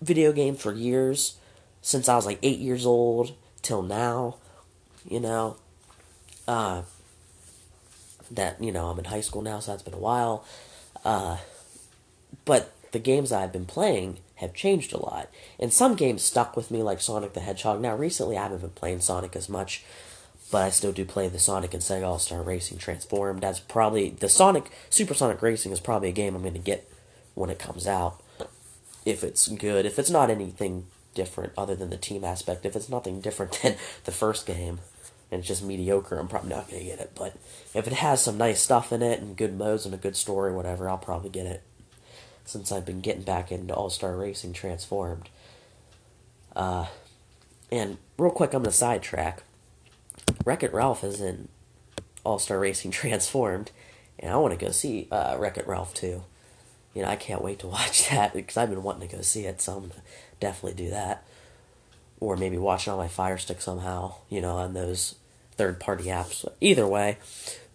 video 0.00 0.32
games 0.32 0.60
for 0.60 0.72
years, 0.72 1.36
since 1.82 2.08
I 2.08 2.16
was 2.16 2.26
like 2.26 2.38
eight 2.42 2.58
years 2.58 2.86
old 2.86 3.34
till 3.62 3.82
now 3.82 4.36
you 5.08 5.20
know. 5.20 5.56
Uh, 6.46 6.82
that, 8.30 8.62
you 8.62 8.72
know, 8.72 8.86
I'm 8.86 8.98
in 8.98 9.06
high 9.06 9.20
school 9.20 9.42
now, 9.42 9.60
so 9.60 9.72
that's 9.72 9.82
been 9.82 9.94
a 9.94 9.98
while. 9.98 10.44
Uh, 11.04 11.38
but 12.44 12.72
the 12.92 12.98
games 12.98 13.32
I've 13.32 13.52
been 13.52 13.66
playing 13.66 14.18
have 14.36 14.54
changed 14.54 14.92
a 14.92 15.02
lot. 15.02 15.28
And 15.58 15.72
some 15.72 15.94
games 15.94 16.22
stuck 16.22 16.56
with 16.56 16.70
me, 16.70 16.82
like 16.82 17.00
Sonic 17.00 17.34
the 17.34 17.40
Hedgehog. 17.40 17.80
Now, 17.80 17.96
recently 17.96 18.36
I 18.36 18.44
haven't 18.44 18.60
been 18.60 18.70
playing 18.70 19.00
Sonic 19.00 19.34
as 19.34 19.48
much, 19.48 19.84
but 20.50 20.62
I 20.62 20.70
still 20.70 20.92
do 20.92 21.04
play 21.04 21.28
the 21.28 21.38
Sonic 21.38 21.74
and 21.74 21.82
Sega 21.82 22.06
All 22.06 22.18
Star 22.18 22.42
Racing 22.42 22.78
Transformed. 22.78 23.42
That's 23.42 23.60
probably 23.60 24.10
the 24.10 24.28
Sonic 24.28 24.70
Super 24.90 25.14
Sonic 25.14 25.42
Racing 25.42 25.72
is 25.72 25.80
probably 25.80 26.10
a 26.10 26.12
game 26.12 26.34
I'm 26.34 26.42
going 26.42 26.54
to 26.54 26.60
get 26.60 26.90
when 27.34 27.50
it 27.50 27.58
comes 27.58 27.86
out. 27.86 28.22
If 29.04 29.24
it's 29.24 29.48
good, 29.48 29.86
if 29.86 29.98
it's 29.98 30.10
not 30.10 30.30
anything 30.30 30.86
different 31.14 31.52
other 31.56 31.74
than 31.74 31.90
the 31.90 31.96
team 31.96 32.24
aspect, 32.24 32.66
if 32.66 32.76
it's 32.76 32.88
nothing 32.88 33.20
different 33.20 33.52
than 33.62 33.76
the 34.04 34.12
first 34.12 34.46
game, 34.46 34.80
and 35.30 35.40
it's 35.40 35.48
just 35.48 35.62
mediocre, 35.62 36.18
I'm 36.18 36.28
probably 36.28 36.50
not 36.50 36.70
going 36.70 36.82
to 36.82 36.88
get 36.88 37.00
it. 37.00 37.12
But 37.14 37.36
if 37.74 37.86
it 37.86 37.92
has 37.94 38.22
some 38.22 38.38
nice 38.38 38.60
stuff 38.60 38.92
in 38.92 39.02
it 39.02 39.20
and 39.20 39.36
good 39.36 39.56
modes 39.56 39.84
and 39.84 39.94
a 39.94 39.98
good 39.98 40.16
story, 40.16 40.52
whatever, 40.52 40.88
I'll 40.88 40.98
probably 40.98 41.30
get 41.30 41.46
it. 41.46 41.62
Since 42.44 42.72
I've 42.72 42.86
been 42.86 43.00
getting 43.00 43.22
back 43.22 43.52
into 43.52 43.74
All 43.74 43.90
Star 43.90 44.16
Racing 44.16 44.54
Transformed. 44.54 45.28
Uh, 46.56 46.86
and 47.70 47.98
real 48.16 48.30
quick, 48.30 48.54
I'm 48.54 48.62
going 48.62 48.70
to 48.70 48.76
sidetrack. 48.76 49.42
Wreck 50.44 50.62
It 50.62 50.72
Ralph 50.72 51.04
is 51.04 51.20
in 51.20 51.48
All 52.24 52.38
Star 52.38 52.58
Racing 52.58 52.90
Transformed, 52.92 53.70
and 54.18 54.32
I 54.32 54.36
want 54.36 54.58
to 54.58 54.64
go 54.64 54.72
see 54.72 55.08
uh, 55.10 55.36
Wreck 55.38 55.58
It 55.58 55.66
Ralph 55.66 55.92
too. 55.92 56.22
You 56.94 57.02
know, 57.02 57.08
I 57.08 57.16
can't 57.16 57.44
wait 57.44 57.58
to 57.58 57.66
watch 57.66 58.08
that 58.10 58.32
because 58.32 58.56
I've 58.56 58.70
been 58.70 58.82
wanting 58.82 59.06
to 59.06 59.16
go 59.16 59.20
see 59.20 59.44
it, 59.44 59.60
so 59.60 59.74
I'm 59.74 59.80
going 59.80 59.90
to 59.90 60.02
definitely 60.40 60.82
do 60.82 60.90
that 60.90 61.22
or 62.20 62.36
maybe 62.36 62.58
watching 62.58 62.92
on 62.92 62.98
my 62.98 63.08
Fire 63.08 63.38
Stick 63.38 63.60
somehow, 63.60 64.14
you 64.28 64.40
know, 64.40 64.56
on 64.56 64.74
those 64.74 65.14
third 65.52 65.80
party 65.80 66.04
apps. 66.04 66.46
Either 66.60 66.86
way, 66.86 67.18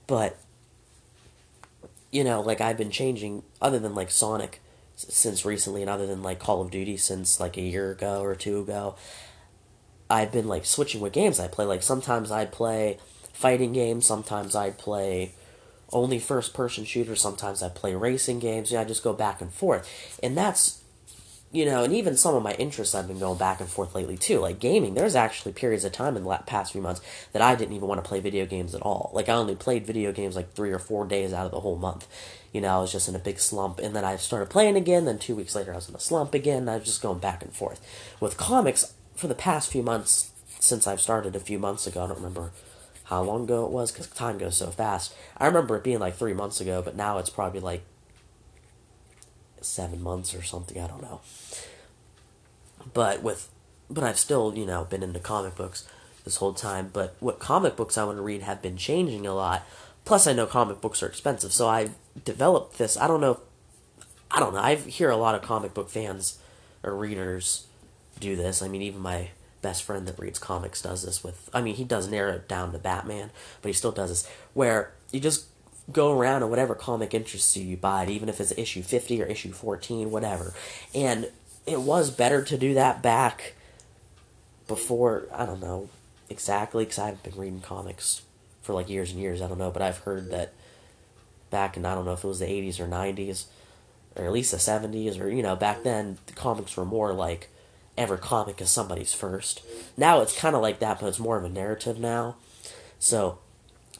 but 0.07 0.37
you 2.11 2.23
know, 2.23 2.41
like 2.41 2.61
I've 2.61 2.77
been 2.77 2.91
changing 2.91 3.43
other 3.61 3.79
than 3.79 3.95
like 3.95 4.11
Sonic 4.11 4.61
since 4.95 5.45
recently 5.45 5.81
and 5.81 5.89
other 5.89 6.05
than 6.05 6.21
like 6.21 6.39
Call 6.39 6.61
of 6.61 6.71
Duty 6.71 6.95
since 6.97 7.39
like 7.39 7.57
a 7.57 7.61
year 7.61 7.91
ago 7.91 8.21
or 8.21 8.35
two 8.35 8.59
ago. 8.59 8.95
I've 10.09 10.31
been 10.31 10.47
like 10.47 10.65
switching 10.65 11.01
what 11.01 11.13
games 11.13 11.39
I 11.39 11.47
play. 11.47 11.65
Like 11.65 11.81
sometimes 11.81 12.29
I 12.29 12.45
play 12.45 12.99
fighting 13.33 13.73
games. 13.73 14.05
Sometimes 14.05 14.55
I'd 14.55 14.77
play 14.77 15.33
only 15.91 16.19
first 16.19 16.53
person 16.53 16.85
shooters. 16.85 17.21
Sometimes 17.21 17.63
I 17.63 17.69
play 17.69 17.95
racing 17.95 18.39
games. 18.39 18.71
Yeah, 18.71 18.81
I 18.81 18.85
just 18.85 19.03
go 19.03 19.13
back 19.13 19.41
and 19.41 19.51
forth. 19.51 20.19
And 20.21 20.37
that's 20.37 20.82
you 21.53 21.65
know, 21.65 21.83
and 21.83 21.93
even 21.93 22.17
some 22.17 22.33
of 22.33 22.41
my 22.41 22.53
interests 22.55 22.95
I've 22.95 23.07
been 23.07 23.19
going 23.19 23.37
back 23.37 23.59
and 23.59 23.69
forth 23.69 23.93
lately 23.93 24.17
too. 24.17 24.39
Like 24.39 24.59
gaming, 24.59 24.95
there's 24.95 25.15
actually 25.15 25.53
periods 25.53 25.85
of 25.85 25.91
time 25.91 26.17
in 26.17 26.23
the 26.23 26.37
past 26.47 26.71
few 26.71 26.81
months 26.81 26.99
that 27.31 27.43
I 27.43 27.53
didn't 27.53 27.75
even 27.75 27.87
want 27.87 28.03
to 28.03 28.07
play 28.07 28.19
video 28.19 28.47
games 28.47 28.73
at 28.73 28.81
all. 28.81 29.11
Like 29.13 29.29
I 29.29 29.33
only 29.33 29.55
played 29.55 29.85
video 29.85 30.11
games 30.11 30.35
like 30.35 30.53
three 30.53 30.71
or 30.71 30.79
four 30.79 31.05
days 31.05 31.31
out 31.31 31.45
of 31.45 31.51
the 31.51 31.59
whole 31.59 31.77
month. 31.77 32.07
You 32.51 32.61
know, 32.61 32.77
I 32.77 32.81
was 32.81 32.91
just 32.91 33.07
in 33.07 33.15
a 33.15 33.19
big 33.19 33.39
slump, 33.39 33.79
and 33.79 33.95
then 33.95 34.03
I 34.03 34.15
started 34.15 34.49
playing 34.49 34.75
again. 34.75 35.05
Then 35.05 35.19
two 35.19 35.35
weeks 35.35 35.55
later, 35.55 35.73
I 35.73 35.75
was 35.75 35.89
in 35.89 35.95
a 35.95 35.99
slump 35.99 36.33
again. 36.33 36.67
I 36.67 36.77
was 36.77 36.85
just 36.85 37.01
going 37.01 37.19
back 37.19 37.43
and 37.43 37.53
forth. 37.53 37.81
With 38.19 38.35
comics, 38.35 38.93
for 39.15 39.27
the 39.27 39.35
past 39.35 39.71
few 39.71 39.83
months, 39.83 40.31
since 40.59 40.87
I've 40.87 41.01
started 41.01 41.35
a 41.35 41.39
few 41.39 41.59
months 41.59 41.85
ago, 41.85 42.03
I 42.03 42.07
don't 42.07 42.17
remember 42.17 42.51
how 43.05 43.21
long 43.21 43.43
ago 43.43 43.65
it 43.65 43.71
was 43.71 43.91
because 43.91 44.07
time 44.07 44.37
goes 44.37 44.57
so 44.57 44.67
fast. 44.67 45.13
I 45.37 45.45
remember 45.45 45.75
it 45.75 45.83
being 45.83 45.99
like 45.99 46.15
three 46.15 46.33
months 46.33 46.61
ago, 46.61 46.81
but 46.81 46.95
now 46.95 47.19
it's 47.19 47.29
probably 47.29 47.59
like 47.59 47.83
seven 49.65 50.01
months 50.01 50.33
or 50.33 50.43
something. 50.43 50.81
I 50.81 50.87
don't 50.87 51.01
know. 51.01 51.21
But 52.93 53.23
with, 53.23 53.49
but 53.89 54.03
I've 54.03 54.19
still 54.19 54.53
you 54.55 54.65
know 54.65 54.85
been 54.85 55.03
into 55.03 55.19
comic 55.19 55.55
books 55.55 55.87
this 56.23 56.37
whole 56.37 56.53
time. 56.53 56.89
But 56.91 57.15
what 57.19 57.39
comic 57.39 57.75
books 57.75 57.97
I 57.97 58.03
want 58.03 58.17
to 58.17 58.21
read 58.21 58.41
have 58.41 58.61
been 58.61 58.77
changing 58.77 59.25
a 59.25 59.33
lot. 59.33 59.65
Plus, 60.05 60.27
I 60.27 60.33
know 60.33 60.45
comic 60.45 60.81
books 60.81 61.01
are 61.01 61.07
expensive, 61.07 61.53
so 61.53 61.67
I've 61.67 61.95
developed 62.25 62.77
this. 62.77 62.97
I 62.97 63.07
don't 63.07 63.21
know. 63.21 63.39
I 64.29 64.39
don't 64.39 64.53
know. 64.53 64.59
I 64.59 64.75
hear 64.75 65.09
a 65.09 65.17
lot 65.17 65.35
of 65.35 65.41
comic 65.41 65.73
book 65.73 65.89
fans 65.89 66.39
or 66.83 66.95
readers 66.95 67.67
do 68.19 68.35
this. 68.35 68.61
I 68.61 68.67
mean, 68.67 68.81
even 68.81 69.01
my 69.01 69.29
best 69.61 69.83
friend 69.83 70.07
that 70.07 70.19
reads 70.19 70.39
comics 70.39 70.81
does 70.81 71.03
this 71.03 71.23
with. 71.23 71.49
I 71.53 71.61
mean, 71.61 71.75
he 71.75 71.83
does 71.83 72.09
narrow 72.09 72.33
it 72.33 72.47
down 72.47 72.71
to 72.73 72.77
Batman, 72.77 73.31
but 73.61 73.69
he 73.69 73.73
still 73.73 73.91
does 73.91 74.09
this 74.09 74.29
where 74.53 74.91
you 75.11 75.19
just 75.19 75.47
go 75.91 76.17
around 76.17 76.41
and 76.41 76.49
whatever 76.49 76.75
comic 76.75 77.13
interests 77.13 77.57
you, 77.57 77.63
you 77.63 77.77
buy 77.77 78.03
it, 78.03 78.09
even 78.09 78.29
if 78.29 78.39
it's 78.39 78.53
issue 78.57 78.81
50 78.81 79.21
or 79.21 79.25
issue 79.25 79.51
14, 79.51 80.11
whatever. 80.11 80.53
And 80.95 81.29
it 81.65 81.81
was 81.81 82.09
better 82.09 82.43
to 82.43 82.57
do 82.57 82.73
that 82.73 83.01
back 83.01 83.53
before, 84.67 85.27
I 85.33 85.45
don't 85.45 85.61
know 85.61 85.89
exactly, 86.29 86.85
because 86.85 86.99
I've 86.99 87.21
been 87.21 87.35
reading 87.35 87.61
comics 87.61 88.21
for 88.61 88.73
like 88.73 88.89
years 88.89 89.11
and 89.11 89.19
years, 89.19 89.41
I 89.41 89.47
don't 89.47 89.57
know, 89.57 89.71
but 89.71 89.81
I've 89.81 89.99
heard 89.99 90.31
that 90.31 90.53
back 91.49 91.75
in, 91.75 91.85
I 91.85 91.93
don't 91.93 92.05
know 92.05 92.13
if 92.13 92.23
it 92.23 92.27
was 92.27 92.39
the 92.39 92.45
80s 92.45 92.79
or 92.79 92.87
90s, 92.87 93.45
or 94.15 94.25
at 94.25 94.31
least 94.31 94.51
the 94.51 94.57
70s, 94.57 95.19
or, 95.19 95.29
you 95.29 95.43
know, 95.43 95.55
back 95.55 95.83
then, 95.83 96.17
the 96.27 96.33
comics 96.33 96.77
were 96.77 96.85
more 96.85 97.13
like 97.13 97.49
every 97.97 98.17
comic 98.17 98.61
is 98.61 98.69
somebody's 98.69 99.13
first. 99.13 99.61
Now 99.97 100.21
it's 100.21 100.37
kind 100.37 100.55
of 100.55 100.61
like 100.61 100.79
that, 100.79 100.99
but 100.99 101.07
it's 101.07 101.19
more 101.19 101.37
of 101.37 101.43
a 101.43 101.49
narrative 101.49 101.99
now. 101.99 102.37
So 102.99 103.39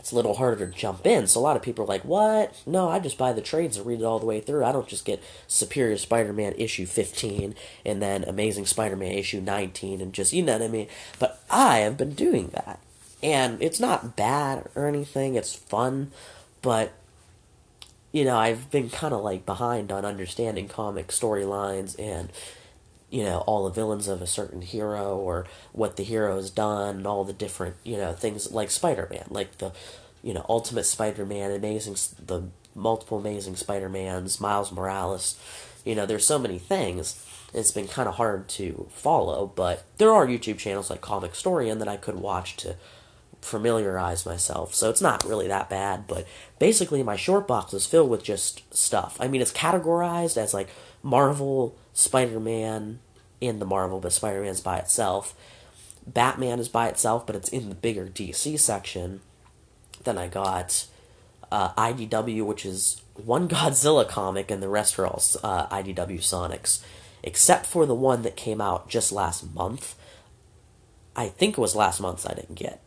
it's 0.03 0.12
a 0.12 0.15
little 0.15 0.33
harder 0.33 0.67
to 0.67 0.77
jump 0.77 1.07
in. 1.07 1.27
So 1.27 1.39
a 1.39 1.41
lot 1.41 1.55
of 1.55 1.62
people 1.62 1.86
are 1.86 1.88
like, 1.88 2.03
"What? 2.03 2.62
No, 2.65 2.89
I 2.89 3.00
just 3.00 3.17
buy 3.17 3.31
the 3.31 3.39
trades 3.39 3.77
and 3.77 3.86
read 3.86 4.01
it 4.01 4.03
all 4.03 4.19
the 4.19 4.25
way 4.25 4.41
through. 4.41 4.65
I 4.65 4.74
don't 4.74 4.86
just 4.86 5.05
get 5.05 5.24
Superior 5.48 5.98
Spider-Man 5.98 6.55
issue 6.57 6.86
15 6.86 7.55
and 7.86 8.01
then 8.01 8.25
Amazing 8.25 8.65
Spider-Man 8.65 9.13
issue 9.13 9.39
19 9.39 10.01
and 10.01 10.12
just, 10.12 10.33
you 10.33 10.43
know 10.43 10.57
what 10.57 10.62
I 10.62 10.67
mean?" 10.67 10.89
But 11.19 11.41
I 11.50 11.77
have 11.77 11.95
been 11.95 12.15
doing 12.15 12.50
that. 12.50 12.79
And 13.24 13.62
it's 13.62 13.79
not 13.79 14.17
bad 14.17 14.67
or 14.75 14.88
anything. 14.88 15.36
It's 15.36 15.55
fun, 15.55 16.12
but 16.62 16.91
you 18.12 18.25
know, 18.25 18.38
I've 18.38 18.69
been 18.69 18.89
kind 18.89 19.13
of 19.13 19.22
like 19.22 19.45
behind 19.45 19.89
on 19.89 20.03
understanding 20.03 20.67
comic 20.67 21.07
storylines 21.07 21.98
and 21.98 22.29
you 23.13 23.24
know 23.24 23.43
all 23.46 23.65
the 23.65 23.70
villains 23.70 24.08
of 24.08 24.24
a 24.24 24.27
certain 24.27 24.63
hero 24.63 25.15
or 25.15 25.46
what 25.72 25.98
the 25.98 26.03
hero 26.03 26.36
has 26.36 26.50
done 26.50 26.98
and 26.98 27.08
all 27.08 27.24
the 27.24 27.32
different 27.32 27.75
you 27.84 27.96
know 27.96 28.12
things 28.12 28.51
like 28.51 28.72
spider-man 28.72 29.25
like 29.29 29.60
the 29.60 29.72
you 30.24 30.34
know 30.34 30.43
ultimate 30.50 30.84
spider-man 30.84 31.51
amazing 31.51 31.96
the 32.25 32.50
multiple 32.74 33.20
amazing 33.20 33.55
spider-mans 33.55 34.41
miles 34.41 34.72
morales 34.72 35.39
you 35.86 35.93
know 35.93 36.08
there's 36.08 36.25
so 36.25 36.39
many 36.39 36.58
things 36.58 37.24
it's 37.53 37.72
been 37.72 37.88
kind 37.88 38.10
of 38.10 38.15
hard 38.15 38.50
to 38.50 38.88
follow 38.91 39.46
but 39.55 39.84
there 40.00 40.12
are 40.12 40.25
youtube 40.25 40.58
channels 40.58 40.89
like 40.89 41.01
Comicstorian 41.01 41.77
that 41.77 41.88
i 41.88 41.98
could 41.98 42.15
watch 42.15 42.58
to 42.58 42.75
familiarize 43.41 44.25
myself 44.25 44.74
so 44.74 44.89
it's 44.89 45.01
not 45.01 45.24
really 45.24 45.48
that 45.48 45.70
bad 45.70 46.08
but 46.08 46.25
basically 46.58 47.03
my 47.03 47.17
short 47.17 47.46
box 47.48 47.74
is 47.74 47.86
filled 47.86 48.10
with 48.10 48.24
just 48.24 48.63
stuff. 48.74 49.17
I 49.20 49.27
mean 49.27 49.41
it's 49.41 49.51
categorized 49.51 50.38
as 50.38 50.53
like 50.53 50.70
marvel 51.03 51.75
Spider 51.94 52.40
Man 52.40 53.00
in 53.40 53.60
the 53.60 53.66
Marvel, 53.66 54.00
but 54.00 54.14
Spider 54.14 54.42
Man's 54.42 54.62
by 54.62 54.78
itself. 54.80 55.36
Batman 56.06 56.60
is 56.60 56.70
by 56.70 56.88
itself, 56.88 57.26
but 57.26 57.36
it's 57.36 57.50
in 57.50 57.70
the 57.70 57.76
bigger 57.76 58.06
DC 58.06 58.60
section. 58.60 59.22
Then 60.04 60.18
I 60.18 60.28
got 60.28 60.86
uh, 61.52 61.74
IDW, 61.74 62.46
which 62.46 62.66
is 62.66 63.02
one 63.16 63.48
Godzilla 63.50 64.08
comic, 64.08 64.52
and 64.52 64.62
the 64.62 64.70
rest 64.70 64.98
are 65.00 65.06
all 65.06 65.22
uh, 65.44 65.68
IDW 65.68 66.20
Sonics, 66.20 66.84
except 67.22 67.66
for 67.66 67.86
the 67.86 67.96
one 67.96 68.24
that 68.24 68.36
came 68.36 68.60
out 68.60 68.90
just 68.90 69.12
last 69.12 69.54
month. 69.54 69.96
I 71.16 71.28
think 71.28 71.58
it 71.58 71.62
was 71.62 71.76
last 71.76 72.02
month 72.02 72.26
I 72.30 72.34
didn't 72.34 72.56
get. 72.56 72.82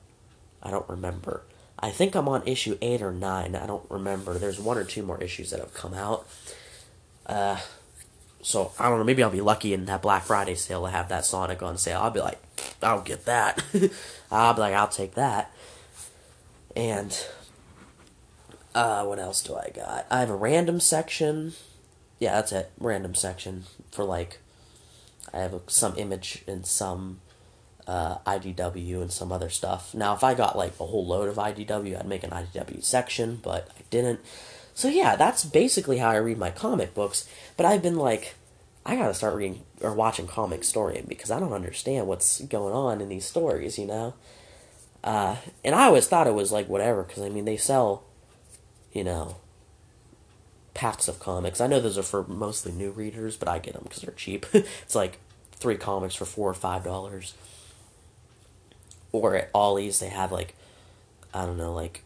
I 0.62 0.70
don't 0.70 0.88
remember. 0.88 1.42
I 1.78 1.90
think 1.90 2.14
I'm 2.14 2.28
on 2.28 2.42
issue 2.46 2.76
8 2.80 3.02
or 3.02 3.12
9. 3.12 3.54
I 3.54 3.66
don't 3.66 3.88
remember. 3.90 4.34
There's 4.34 4.58
one 4.58 4.78
or 4.78 4.84
two 4.84 5.02
more 5.02 5.22
issues 5.22 5.50
that 5.50 5.60
have 5.60 5.74
come 5.74 5.94
out. 5.94 6.26
Uh, 7.26 7.58
so 8.46 8.70
I 8.78 8.88
don't 8.88 8.98
know. 8.98 9.04
Maybe 9.04 9.24
I'll 9.24 9.30
be 9.30 9.40
lucky 9.40 9.74
in 9.74 9.86
that 9.86 10.02
Black 10.02 10.22
Friday 10.22 10.54
sale 10.54 10.84
to 10.84 10.90
have 10.92 11.08
that 11.08 11.24
Sonic 11.24 11.64
on 11.64 11.76
sale. 11.76 12.00
I'll 12.00 12.12
be 12.12 12.20
like, 12.20 12.40
I'll 12.80 13.00
get 13.00 13.24
that. 13.24 13.60
I'll 14.30 14.54
be 14.54 14.60
like, 14.60 14.72
I'll 14.72 14.86
take 14.86 15.16
that. 15.16 15.50
And 16.76 17.26
uh, 18.72 19.04
what 19.04 19.18
else 19.18 19.42
do 19.42 19.56
I 19.56 19.70
got? 19.74 20.06
I 20.12 20.20
have 20.20 20.30
a 20.30 20.36
random 20.36 20.78
section. 20.78 21.54
Yeah, 22.20 22.36
that's 22.36 22.52
it. 22.52 22.70
Random 22.78 23.16
section 23.16 23.64
for 23.90 24.04
like, 24.04 24.38
I 25.34 25.40
have 25.40 25.60
some 25.66 25.96
image 25.96 26.44
and 26.46 26.64
some 26.64 27.18
uh, 27.88 28.18
IDW 28.18 29.02
and 29.02 29.10
some 29.10 29.32
other 29.32 29.50
stuff. 29.50 29.92
Now, 29.92 30.14
if 30.14 30.22
I 30.22 30.34
got 30.34 30.56
like 30.56 30.78
a 30.78 30.86
whole 30.86 31.04
load 31.04 31.28
of 31.28 31.34
IDW, 31.34 31.98
I'd 31.98 32.06
make 32.06 32.22
an 32.22 32.30
IDW 32.30 32.84
section, 32.84 33.40
but 33.42 33.68
I 33.76 33.82
didn't. 33.90 34.20
So 34.76 34.88
yeah, 34.88 35.16
that's 35.16 35.42
basically 35.42 35.96
how 35.96 36.10
I 36.10 36.16
read 36.16 36.36
my 36.36 36.50
comic 36.50 36.92
books. 36.92 37.26
But 37.56 37.64
I've 37.64 37.80
been 37.80 37.96
like, 37.96 38.34
I 38.84 38.94
gotta 38.94 39.14
start 39.14 39.34
reading 39.34 39.62
or 39.80 39.94
watching 39.94 40.26
Comicstorian 40.26 41.08
because 41.08 41.30
I 41.30 41.40
don't 41.40 41.54
understand 41.54 42.06
what's 42.06 42.42
going 42.42 42.74
on 42.74 43.00
in 43.00 43.08
these 43.08 43.24
stories, 43.24 43.78
you 43.78 43.86
know. 43.86 44.12
Uh, 45.02 45.36
and 45.64 45.74
I 45.74 45.84
always 45.84 46.06
thought 46.06 46.26
it 46.26 46.34
was 46.34 46.52
like 46.52 46.68
whatever 46.68 47.04
because 47.04 47.22
I 47.22 47.30
mean 47.30 47.46
they 47.46 47.56
sell, 47.56 48.04
you 48.92 49.02
know, 49.02 49.36
packs 50.74 51.08
of 51.08 51.20
comics. 51.20 51.58
I 51.58 51.68
know 51.68 51.80
those 51.80 51.96
are 51.96 52.02
for 52.02 52.24
mostly 52.24 52.70
new 52.70 52.90
readers, 52.90 53.34
but 53.38 53.48
I 53.48 53.58
get 53.58 53.72
them 53.72 53.84
because 53.84 54.02
they're 54.02 54.12
cheap. 54.12 54.44
it's 54.52 54.94
like 54.94 55.20
three 55.52 55.78
comics 55.78 56.14
for 56.14 56.26
four 56.26 56.50
or 56.50 56.54
five 56.54 56.84
dollars. 56.84 57.32
Or 59.10 59.36
at 59.36 59.50
Ollie's 59.54 60.00
they 60.00 60.10
have 60.10 60.32
like, 60.32 60.54
I 61.32 61.46
don't 61.46 61.56
know, 61.56 61.72
like 61.72 62.02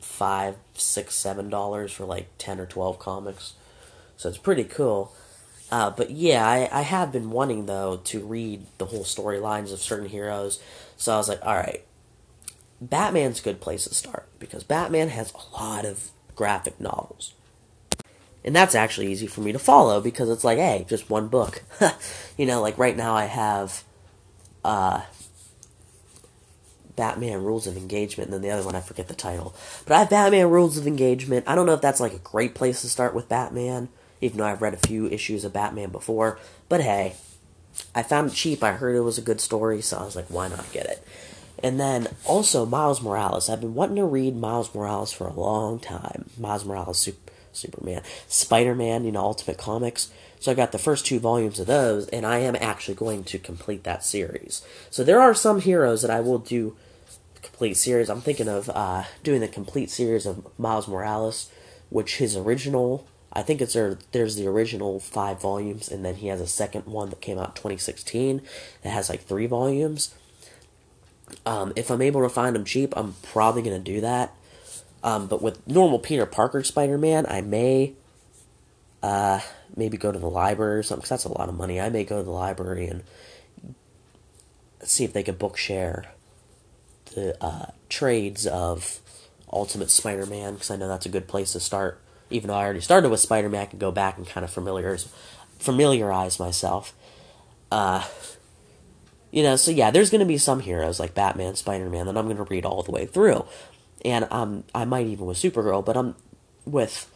five, 0.00 0.56
six, 0.74 1.14
seven 1.14 1.48
dollars 1.48 1.92
for 1.92 2.04
like 2.04 2.28
ten 2.38 2.60
or 2.60 2.66
twelve 2.66 2.98
comics. 2.98 3.54
So 4.16 4.28
it's 4.28 4.38
pretty 4.38 4.64
cool. 4.64 5.12
Uh, 5.70 5.90
but 5.90 6.10
yeah, 6.10 6.46
I, 6.46 6.68
I 6.72 6.82
have 6.82 7.12
been 7.12 7.30
wanting 7.30 7.66
though 7.66 7.98
to 8.04 8.20
read 8.20 8.66
the 8.78 8.86
whole 8.86 9.04
storylines 9.04 9.72
of 9.72 9.78
certain 9.78 10.08
heroes. 10.08 10.60
So 10.96 11.14
I 11.14 11.16
was 11.16 11.28
like, 11.28 11.44
all 11.44 11.54
right, 11.54 11.84
Batman's 12.80 13.40
a 13.40 13.44
good 13.44 13.60
place 13.60 13.84
to 13.84 13.94
start 13.94 14.28
because 14.38 14.64
Batman 14.64 15.08
has 15.08 15.32
a 15.32 15.62
lot 15.62 15.84
of 15.84 16.10
graphic 16.34 16.80
novels. 16.80 17.34
And 18.44 18.56
that's 18.56 18.74
actually 18.74 19.12
easy 19.12 19.26
for 19.26 19.42
me 19.42 19.52
to 19.52 19.58
follow 19.58 20.00
because 20.00 20.30
it's 20.30 20.44
like, 20.44 20.58
hey, 20.58 20.86
just 20.88 21.10
one 21.10 21.28
book. 21.28 21.62
you 22.38 22.46
know, 22.46 22.60
like 22.62 22.78
right 22.78 22.96
now 22.96 23.14
I 23.14 23.26
have 23.26 23.84
uh, 24.64 25.02
Batman 27.00 27.42
Rules 27.42 27.66
of 27.66 27.78
Engagement, 27.78 28.28
and 28.28 28.34
then 28.34 28.42
the 28.42 28.54
other 28.54 28.66
one 28.66 28.76
I 28.76 28.82
forget 28.82 29.08
the 29.08 29.14
title. 29.14 29.54
But 29.86 29.94
I 29.94 29.98
have 30.00 30.10
Batman 30.10 30.50
Rules 30.50 30.76
of 30.76 30.86
Engagement. 30.86 31.46
I 31.48 31.54
don't 31.54 31.64
know 31.64 31.72
if 31.72 31.80
that's 31.80 31.98
like 31.98 32.12
a 32.12 32.18
great 32.18 32.54
place 32.54 32.82
to 32.82 32.90
start 32.90 33.14
with 33.14 33.26
Batman, 33.26 33.88
even 34.20 34.36
though 34.36 34.44
I've 34.44 34.60
read 34.60 34.74
a 34.74 34.86
few 34.86 35.06
issues 35.06 35.42
of 35.42 35.54
Batman 35.54 35.88
before. 35.88 36.38
But 36.68 36.82
hey, 36.82 37.14
I 37.94 38.02
found 38.02 38.30
it 38.30 38.34
cheap. 38.34 38.62
I 38.62 38.72
heard 38.72 38.96
it 38.96 39.00
was 39.00 39.16
a 39.16 39.22
good 39.22 39.40
story, 39.40 39.80
so 39.80 39.96
I 39.96 40.04
was 40.04 40.14
like, 40.14 40.26
why 40.26 40.48
not 40.48 40.70
get 40.72 40.84
it? 40.84 41.02
And 41.62 41.80
then 41.80 42.08
also 42.26 42.66
Miles 42.66 43.00
Morales. 43.00 43.48
I've 43.48 43.62
been 43.62 43.74
wanting 43.74 43.96
to 43.96 44.04
read 44.04 44.36
Miles 44.36 44.74
Morales 44.74 45.10
for 45.10 45.26
a 45.26 45.32
long 45.32 45.78
time. 45.78 46.26
Miles 46.38 46.66
Morales, 46.66 46.98
Super, 46.98 47.32
Superman, 47.54 48.02
Spider 48.28 48.74
Man, 48.74 49.06
you 49.06 49.12
know, 49.12 49.22
Ultimate 49.22 49.56
Comics. 49.56 50.10
So 50.38 50.52
I 50.52 50.54
got 50.54 50.72
the 50.72 50.78
first 50.78 51.06
two 51.06 51.18
volumes 51.18 51.58
of 51.58 51.66
those, 51.66 52.08
and 52.08 52.26
I 52.26 52.40
am 52.40 52.56
actually 52.56 52.94
going 52.94 53.24
to 53.24 53.38
complete 53.38 53.84
that 53.84 54.04
series. 54.04 54.60
So 54.90 55.02
there 55.02 55.20
are 55.22 55.32
some 55.32 55.62
heroes 55.62 56.02
that 56.02 56.10
I 56.10 56.20
will 56.20 56.38
do 56.38 56.76
complete 57.42 57.74
series. 57.74 58.08
I'm 58.08 58.20
thinking 58.20 58.48
of 58.48 58.70
uh, 58.70 59.04
doing 59.22 59.40
the 59.40 59.48
complete 59.48 59.90
series 59.90 60.26
of 60.26 60.46
Miles 60.58 60.88
Morales, 60.88 61.50
which 61.88 62.18
his 62.18 62.36
original, 62.36 63.06
I 63.32 63.42
think 63.42 63.60
it's 63.60 63.74
there. 63.74 63.98
There's 64.12 64.36
the 64.36 64.46
original 64.46 65.00
five 65.00 65.40
volumes, 65.40 65.88
and 65.88 66.04
then 66.04 66.16
he 66.16 66.28
has 66.28 66.40
a 66.40 66.46
second 66.46 66.86
one 66.86 67.10
that 67.10 67.20
came 67.20 67.38
out 67.38 67.56
2016 67.56 68.42
that 68.82 68.90
has 68.90 69.08
like 69.08 69.22
three 69.22 69.46
volumes. 69.46 70.14
Um, 71.46 71.72
if 71.76 71.90
I'm 71.90 72.02
able 72.02 72.22
to 72.22 72.28
find 72.28 72.56
them 72.56 72.64
cheap, 72.64 72.92
I'm 72.96 73.14
probably 73.22 73.62
to 73.62 73.78
do 73.78 74.00
that. 74.00 74.34
Um, 75.02 75.26
but 75.26 75.40
with 75.40 75.66
normal 75.66 75.98
Peter 75.98 76.26
Parker 76.26 76.62
Spider 76.62 76.98
Man, 76.98 77.24
I 77.26 77.40
may 77.40 77.94
uh, 79.02 79.40
maybe 79.74 79.96
go 79.96 80.12
to 80.12 80.18
the 80.18 80.28
library 80.28 80.78
or 80.78 80.82
something, 80.82 81.00
because 81.00 81.10
that's 81.10 81.24
a 81.24 81.38
lot 81.38 81.48
of 81.48 81.56
money. 81.56 81.80
I 81.80 81.88
may 81.88 82.04
go 82.04 82.18
to 82.18 82.22
the 82.22 82.30
library 82.30 82.86
and 82.86 83.02
see 84.82 85.04
if 85.04 85.12
they 85.12 85.22
could 85.22 85.38
book 85.38 85.56
share 85.56 86.06
the 87.14 87.42
uh, 87.42 87.66
trades 87.88 88.46
of 88.46 89.00
Ultimate 89.52 89.90
Spider 89.90 90.26
Man, 90.26 90.54
because 90.54 90.70
I 90.70 90.76
know 90.76 90.88
that's 90.88 91.06
a 91.06 91.10
good 91.10 91.28
place 91.28 91.52
to 91.52 91.60
start. 91.60 92.00
Even 92.30 92.48
though 92.48 92.54
I 92.54 92.64
already 92.64 92.80
started 92.80 93.08
with 93.08 93.20
Spider 93.20 93.48
Man, 93.48 93.62
I 93.62 93.66
can 93.66 93.78
go 93.78 93.90
back 93.90 94.16
and 94.16 94.26
kind 94.26 94.44
of 94.44 94.50
familiarize, 94.50 95.08
familiarize 95.58 96.38
myself. 96.38 96.94
Uh, 97.72 98.06
you 99.30 99.42
know, 99.42 99.56
so 99.56 99.70
yeah, 99.70 99.90
there's 99.90 100.10
going 100.10 100.20
to 100.20 100.26
be 100.26 100.38
some 100.38 100.60
heroes 100.60 101.00
like 101.00 101.14
Batman, 101.14 101.54
Spider 101.56 101.88
Man 101.88 102.06
that 102.06 102.16
I'm 102.16 102.26
going 102.26 102.36
to 102.36 102.44
read 102.44 102.64
all 102.64 102.82
the 102.82 102.92
way 102.92 103.06
through 103.06 103.44
and 104.04 104.26
um, 104.30 104.64
I 104.74 104.84
might 104.84 105.06
even 105.06 105.26
with 105.26 105.38
Supergirl, 105.38 105.84
but 105.84 105.96
I'm 105.96 106.14
with 106.64 107.10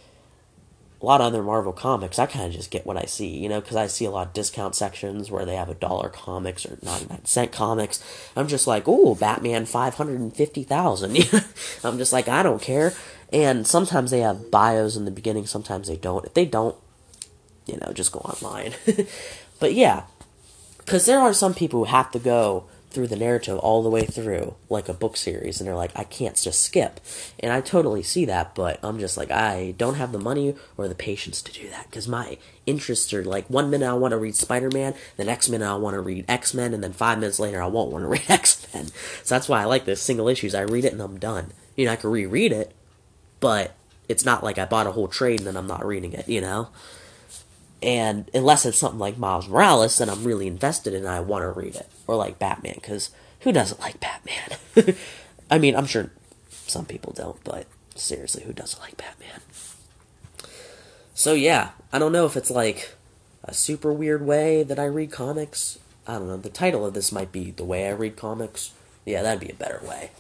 a 1.04 1.06
lot 1.06 1.20
of 1.20 1.26
other 1.26 1.42
Marvel 1.42 1.74
comics. 1.74 2.18
I 2.18 2.24
kind 2.24 2.46
of 2.46 2.52
just 2.52 2.70
get 2.70 2.86
what 2.86 2.96
I 2.96 3.04
see, 3.04 3.28
you 3.28 3.46
know, 3.46 3.60
because 3.60 3.76
I 3.76 3.88
see 3.88 4.06
a 4.06 4.10
lot 4.10 4.28
of 4.28 4.32
discount 4.32 4.74
sections 4.74 5.30
where 5.30 5.44
they 5.44 5.54
have 5.54 5.68
a 5.68 5.74
dollar 5.74 6.08
comics 6.08 6.64
or 6.64 6.78
ninety 6.82 7.06
nine 7.10 7.24
cent 7.26 7.52
comics. 7.52 8.02
I'm 8.34 8.48
just 8.48 8.66
like, 8.66 8.84
oh, 8.86 9.14
Batman 9.14 9.66
five 9.66 9.96
hundred 9.96 10.20
and 10.20 10.34
fifty 10.34 10.62
thousand. 10.62 11.18
I'm 11.84 11.98
just 11.98 12.14
like, 12.14 12.26
I 12.26 12.42
don't 12.42 12.62
care. 12.62 12.94
And 13.34 13.66
sometimes 13.66 14.10
they 14.10 14.20
have 14.20 14.50
bios 14.50 14.96
in 14.96 15.04
the 15.04 15.10
beginning, 15.10 15.44
sometimes 15.44 15.88
they 15.88 15.96
don't. 15.96 16.24
If 16.24 16.32
they 16.32 16.46
don't, 16.46 16.74
you 17.66 17.76
know, 17.76 17.92
just 17.92 18.10
go 18.10 18.20
online. 18.20 18.72
but 19.60 19.74
yeah, 19.74 20.04
because 20.78 21.04
there 21.04 21.20
are 21.20 21.34
some 21.34 21.52
people 21.52 21.80
who 21.80 21.90
have 21.90 22.10
to 22.12 22.18
go 22.18 22.64
through 22.94 23.08
the 23.08 23.16
narrative 23.16 23.58
all 23.58 23.82
the 23.82 23.90
way 23.90 24.04
through 24.04 24.54
like 24.70 24.88
a 24.88 24.94
book 24.94 25.16
series 25.16 25.60
and 25.60 25.68
they're 25.68 25.74
like 25.74 25.90
i 25.96 26.04
can't 26.04 26.36
just 26.36 26.62
skip. 26.62 27.00
And 27.40 27.52
i 27.52 27.60
totally 27.60 28.02
see 28.02 28.24
that 28.26 28.54
but 28.54 28.78
i'm 28.82 28.98
just 28.98 29.16
like 29.16 29.30
i 29.30 29.74
don't 29.76 29.96
have 29.96 30.12
the 30.12 30.18
money 30.18 30.54
or 30.76 30.88
the 30.88 30.94
patience 30.94 31.42
to 31.42 31.52
do 31.52 31.68
that 31.70 31.86
because 31.90 32.08
my 32.08 32.38
interests 32.66 33.12
are 33.12 33.24
like 33.24 33.50
one 33.50 33.68
minute 33.68 33.88
i 33.88 33.92
want 33.92 34.12
to 34.12 34.18
read 34.18 34.36
spider-man 34.36 34.94
the 35.16 35.24
next 35.24 35.48
minute 35.48 35.68
i 35.68 35.74
want 35.74 35.94
to 35.94 36.00
read 36.00 36.24
x-men 36.28 36.72
and 36.72 36.82
then 36.82 36.92
five 36.92 37.18
minutes 37.18 37.38
later 37.38 37.60
i 37.60 37.66
won't 37.66 37.90
want 37.90 38.04
to 38.04 38.08
read 38.14 38.30
x-men. 38.30 38.86
So 39.22 39.34
that's 39.34 39.48
why 39.48 39.60
i 39.60 39.64
like 39.64 39.84
the 39.84 39.96
single 39.96 40.28
issues. 40.28 40.54
I 40.54 40.62
read 40.62 40.84
it 40.84 40.92
and 40.92 41.02
i'm 41.02 41.18
done. 41.18 41.52
You 41.76 41.86
know 41.86 41.92
i 41.92 41.96
can 41.96 42.10
reread 42.10 42.52
it 42.52 42.72
but 43.40 43.74
it's 44.08 44.24
not 44.24 44.44
like 44.44 44.58
i 44.58 44.64
bought 44.64 44.86
a 44.86 44.92
whole 44.92 45.08
trade 45.08 45.40
and 45.40 45.46
then 45.46 45.56
i'm 45.56 45.66
not 45.66 45.84
reading 45.84 46.12
it 46.12 46.28
you 46.28 46.40
know 46.40 46.68
and 47.84 48.30
unless 48.32 48.64
it's 48.64 48.78
something 48.78 48.98
like 48.98 49.18
Miles 49.18 49.46
Morales, 49.46 49.98
then 49.98 50.08
I'm 50.08 50.24
really 50.24 50.46
invested 50.46 50.94
in 50.94 51.00
and 51.00 51.08
I 51.08 51.20
want 51.20 51.42
to 51.42 51.50
read 51.50 51.76
it. 51.76 51.86
Or 52.06 52.16
like 52.16 52.38
Batman, 52.38 52.76
because 52.76 53.10
who 53.40 53.52
doesn't 53.52 53.78
like 53.78 54.00
Batman? 54.00 54.96
I 55.50 55.58
mean, 55.58 55.76
I'm 55.76 55.84
sure 55.84 56.10
some 56.48 56.86
people 56.86 57.12
don't, 57.12 57.42
but 57.44 57.66
seriously, 57.94 58.42
who 58.44 58.54
doesn't 58.54 58.80
like 58.80 58.96
Batman? 58.96 59.40
So 61.12 61.34
yeah, 61.34 61.72
I 61.92 61.98
don't 61.98 62.12
know 62.12 62.24
if 62.24 62.38
it's 62.38 62.50
like 62.50 62.94
a 63.44 63.52
super 63.52 63.92
weird 63.92 64.24
way 64.24 64.62
that 64.62 64.78
I 64.78 64.86
read 64.86 65.12
comics. 65.12 65.78
I 66.06 66.14
don't 66.14 66.28
know. 66.28 66.38
The 66.38 66.48
title 66.48 66.86
of 66.86 66.94
this 66.94 67.12
might 67.12 67.32
be 67.32 67.50
The 67.50 67.64
Way 67.64 67.86
I 67.86 67.92
Read 67.92 68.16
Comics. 68.16 68.72
Yeah, 69.04 69.22
that'd 69.22 69.40
be 69.40 69.50
a 69.50 69.54
better 69.54 69.80
way. 69.86 70.10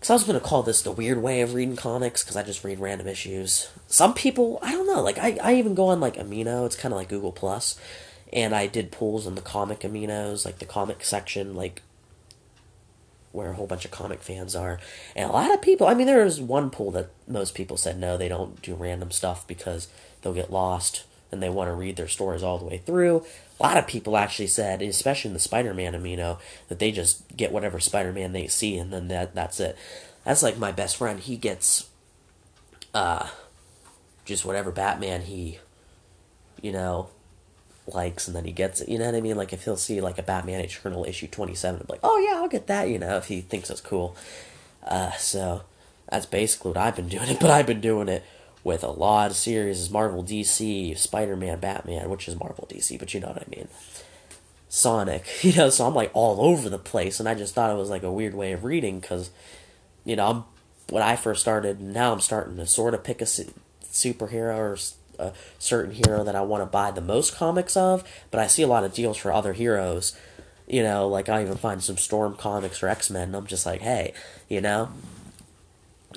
Because 0.00 0.10
I 0.10 0.14
was 0.14 0.24
going 0.24 0.40
to 0.40 0.44
call 0.44 0.62
this 0.62 0.80
the 0.80 0.90
weird 0.90 1.22
way 1.22 1.42
of 1.42 1.52
reading 1.52 1.76
comics, 1.76 2.24
because 2.24 2.34
I 2.34 2.42
just 2.42 2.64
read 2.64 2.80
random 2.80 3.06
issues. 3.06 3.68
Some 3.86 4.14
people, 4.14 4.58
I 4.62 4.72
don't 4.72 4.86
know, 4.86 5.02
like, 5.02 5.18
I, 5.18 5.38
I 5.42 5.56
even 5.56 5.74
go 5.74 5.88
on, 5.88 6.00
like, 6.00 6.16
Amino, 6.16 6.64
it's 6.64 6.74
kind 6.74 6.94
of 6.94 6.96
like 6.96 7.10
Google 7.10 7.32
Plus, 7.32 7.78
and 8.32 8.54
I 8.54 8.66
did 8.66 8.92
pulls 8.92 9.26
on 9.26 9.34
the 9.34 9.42
comic 9.42 9.80
Aminos, 9.80 10.46
like 10.46 10.58
the 10.58 10.64
comic 10.64 11.04
section, 11.04 11.54
like, 11.54 11.82
where 13.32 13.50
a 13.50 13.54
whole 13.54 13.66
bunch 13.66 13.84
of 13.84 13.90
comic 13.90 14.22
fans 14.22 14.56
are. 14.56 14.80
And 15.14 15.28
a 15.28 15.32
lot 15.34 15.52
of 15.52 15.60
people, 15.60 15.86
I 15.86 15.92
mean, 15.92 16.06
there 16.06 16.24
was 16.24 16.40
one 16.40 16.70
pool 16.70 16.90
that 16.92 17.10
most 17.28 17.54
people 17.54 17.76
said 17.76 17.98
no, 17.98 18.16
they 18.16 18.26
don't 18.28 18.60
do 18.62 18.74
random 18.74 19.10
stuff 19.10 19.46
because 19.46 19.88
they'll 20.22 20.32
get 20.32 20.50
lost 20.50 21.04
and 21.32 21.42
they 21.42 21.48
want 21.48 21.68
to 21.68 21.74
read 21.74 21.96
their 21.96 22.08
stories 22.08 22.42
all 22.42 22.58
the 22.58 22.64
way 22.64 22.78
through. 22.78 23.24
A 23.58 23.62
lot 23.62 23.76
of 23.76 23.86
people 23.86 24.16
actually 24.16 24.46
said, 24.46 24.82
especially 24.82 25.28
in 25.28 25.34
the 25.34 25.40
Spider-Man 25.40 25.92
amino, 25.92 26.38
that 26.68 26.78
they 26.78 26.90
just 26.90 27.36
get 27.36 27.52
whatever 27.52 27.78
Spider-Man 27.78 28.32
they 28.32 28.46
see 28.46 28.76
and 28.78 28.92
then 28.92 29.08
that 29.08 29.34
that's 29.34 29.60
it. 29.60 29.76
That's 30.24 30.42
like 30.42 30.58
my 30.58 30.72
best 30.72 30.96
friend. 30.96 31.20
He 31.20 31.36
gets 31.36 31.88
uh 32.94 33.28
just 34.24 34.44
whatever 34.44 34.70
Batman 34.72 35.22
he 35.22 35.58
you 36.60 36.72
know 36.72 37.08
likes 37.86 38.26
and 38.26 38.36
then 38.36 38.44
he 38.44 38.52
gets 38.52 38.80
it. 38.80 38.88
You 38.88 38.98
know 38.98 39.06
what 39.06 39.14
I 39.14 39.20
mean? 39.20 39.36
Like 39.36 39.52
if 39.52 39.64
he'll 39.64 39.76
see 39.76 40.00
like 40.00 40.18
a 40.18 40.22
Batman 40.22 40.60
Eternal 40.60 41.04
issue 41.04 41.26
27 41.26 41.86
like, 41.88 42.00
"Oh 42.02 42.18
yeah, 42.18 42.40
I'll 42.40 42.48
get 42.48 42.66
that," 42.66 42.88
you 42.88 42.98
know, 42.98 43.16
if 43.16 43.26
he 43.26 43.40
thinks 43.40 43.70
it's 43.70 43.80
cool. 43.80 44.16
Uh 44.82 45.12
so 45.12 45.62
that's 46.08 46.26
basically 46.26 46.70
what 46.72 46.78
I've 46.78 46.96
been 46.96 47.08
doing 47.08 47.28
it, 47.28 47.38
but 47.40 47.50
I've 47.50 47.66
been 47.66 47.80
doing 47.80 48.08
it 48.08 48.24
with 48.62 48.84
a 48.84 48.90
lot 48.90 49.30
of 49.30 49.36
series 49.36 49.90
Marvel 49.90 50.22
DC, 50.22 50.96
Spider 50.96 51.36
Man, 51.36 51.60
Batman, 51.60 52.10
which 52.10 52.28
is 52.28 52.38
Marvel 52.38 52.68
DC, 52.70 52.98
but 52.98 53.14
you 53.14 53.20
know 53.20 53.28
what 53.28 53.42
I 53.42 53.46
mean. 53.50 53.68
Sonic, 54.68 55.24
you 55.42 55.54
know, 55.54 55.70
so 55.70 55.86
I'm 55.86 55.94
like 55.94 56.10
all 56.14 56.40
over 56.40 56.68
the 56.68 56.78
place, 56.78 57.20
and 57.20 57.28
I 57.28 57.34
just 57.34 57.54
thought 57.54 57.70
it 57.70 57.78
was 57.78 57.90
like 57.90 58.02
a 58.02 58.12
weird 58.12 58.34
way 58.34 58.52
of 58.52 58.64
reading 58.64 59.00
because, 59.00 59.30
you 60.04 60.16
know, 60.16 60.26
I'm, 60.26 60.44
when 60.90 61.02
I 61.02 61.16
first 61.16 61.40
started, 61.40 61.80
now 61.80 62.12
I'm 62.12 62.20
starting 62.20 62.56
to 62.56 62.66
sort 62.66 62.94
of 62.94 63.04
pick 63.04 63.20
a 63.20 63.26
su- 63.26 63.52
superhero 63.84 64.56
or 64.56 64.78
a 65.18 65.32
certain 65.58 65.94
hero 65.94 66.24
that 66.24 66.34
I 66.34 66.40
want 66.40 66.62
to 66.62 66.66
buy 66.66 66.90
the 66.90 67.00
most 67.00 67.36
comics 67.36 67.76
of, 67.76 68.04
but 68.30 68.40
I 68.40 68.46
see 68.46 68.62
a 68.62 68.68
lot 68.68 68.84
of 68.84 68.94
deals 68.94 69.16
for 69.16 69.32
other 69.32 69.52
heroes. 69.52 70.16
You 70.66 70.84
know, 70.84 71.08
like 71.08 71.28
I 71.28 71.42
even 71.42 71.56
find 71.56 71.82
some 71.82 71.96
Storm 71.96 72.36
comics 72.36 72.82
or 72.82 72.88
X 72.88 73.10
Men, 73.10 73.28
and 73.28 73.36
I'm 73.36 73.46
just 73.46 73.66
like, 73.66 73.80
hey, 73.80 74.14
you 74.48 74.60
know, 74.60 74.90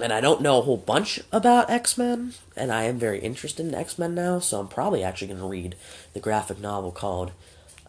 and 0.02 0.12
I 0.12 0.22
don't 0.22 0.42
know 0.42 0.60
a 0.60 0.62
whole 0.62 0.78
bunch 0.78 1.20
about 1.32 1.70
X 1.70 1.98
Men, 1.98 2.34
and 2.56 2.72
I 2.72 2.84
am 2.84 2.98
very 2.98 3.20
interested 3.20 3.66
in 3.66 3.76
X 3.76 4.00
Men 4.00 4.16
now, 4.16 4.40
so 4.40 4.60
I'm 4.60 4.68
probably 4.68 5.04
actually 5.04 5.28
going 5.28 5.40
to 5.40 5.46
read 5.48 5.76
the 6.14 6.20
graphic 6.20 6.60
novel 6.60 6.92
called, 6.92 7.32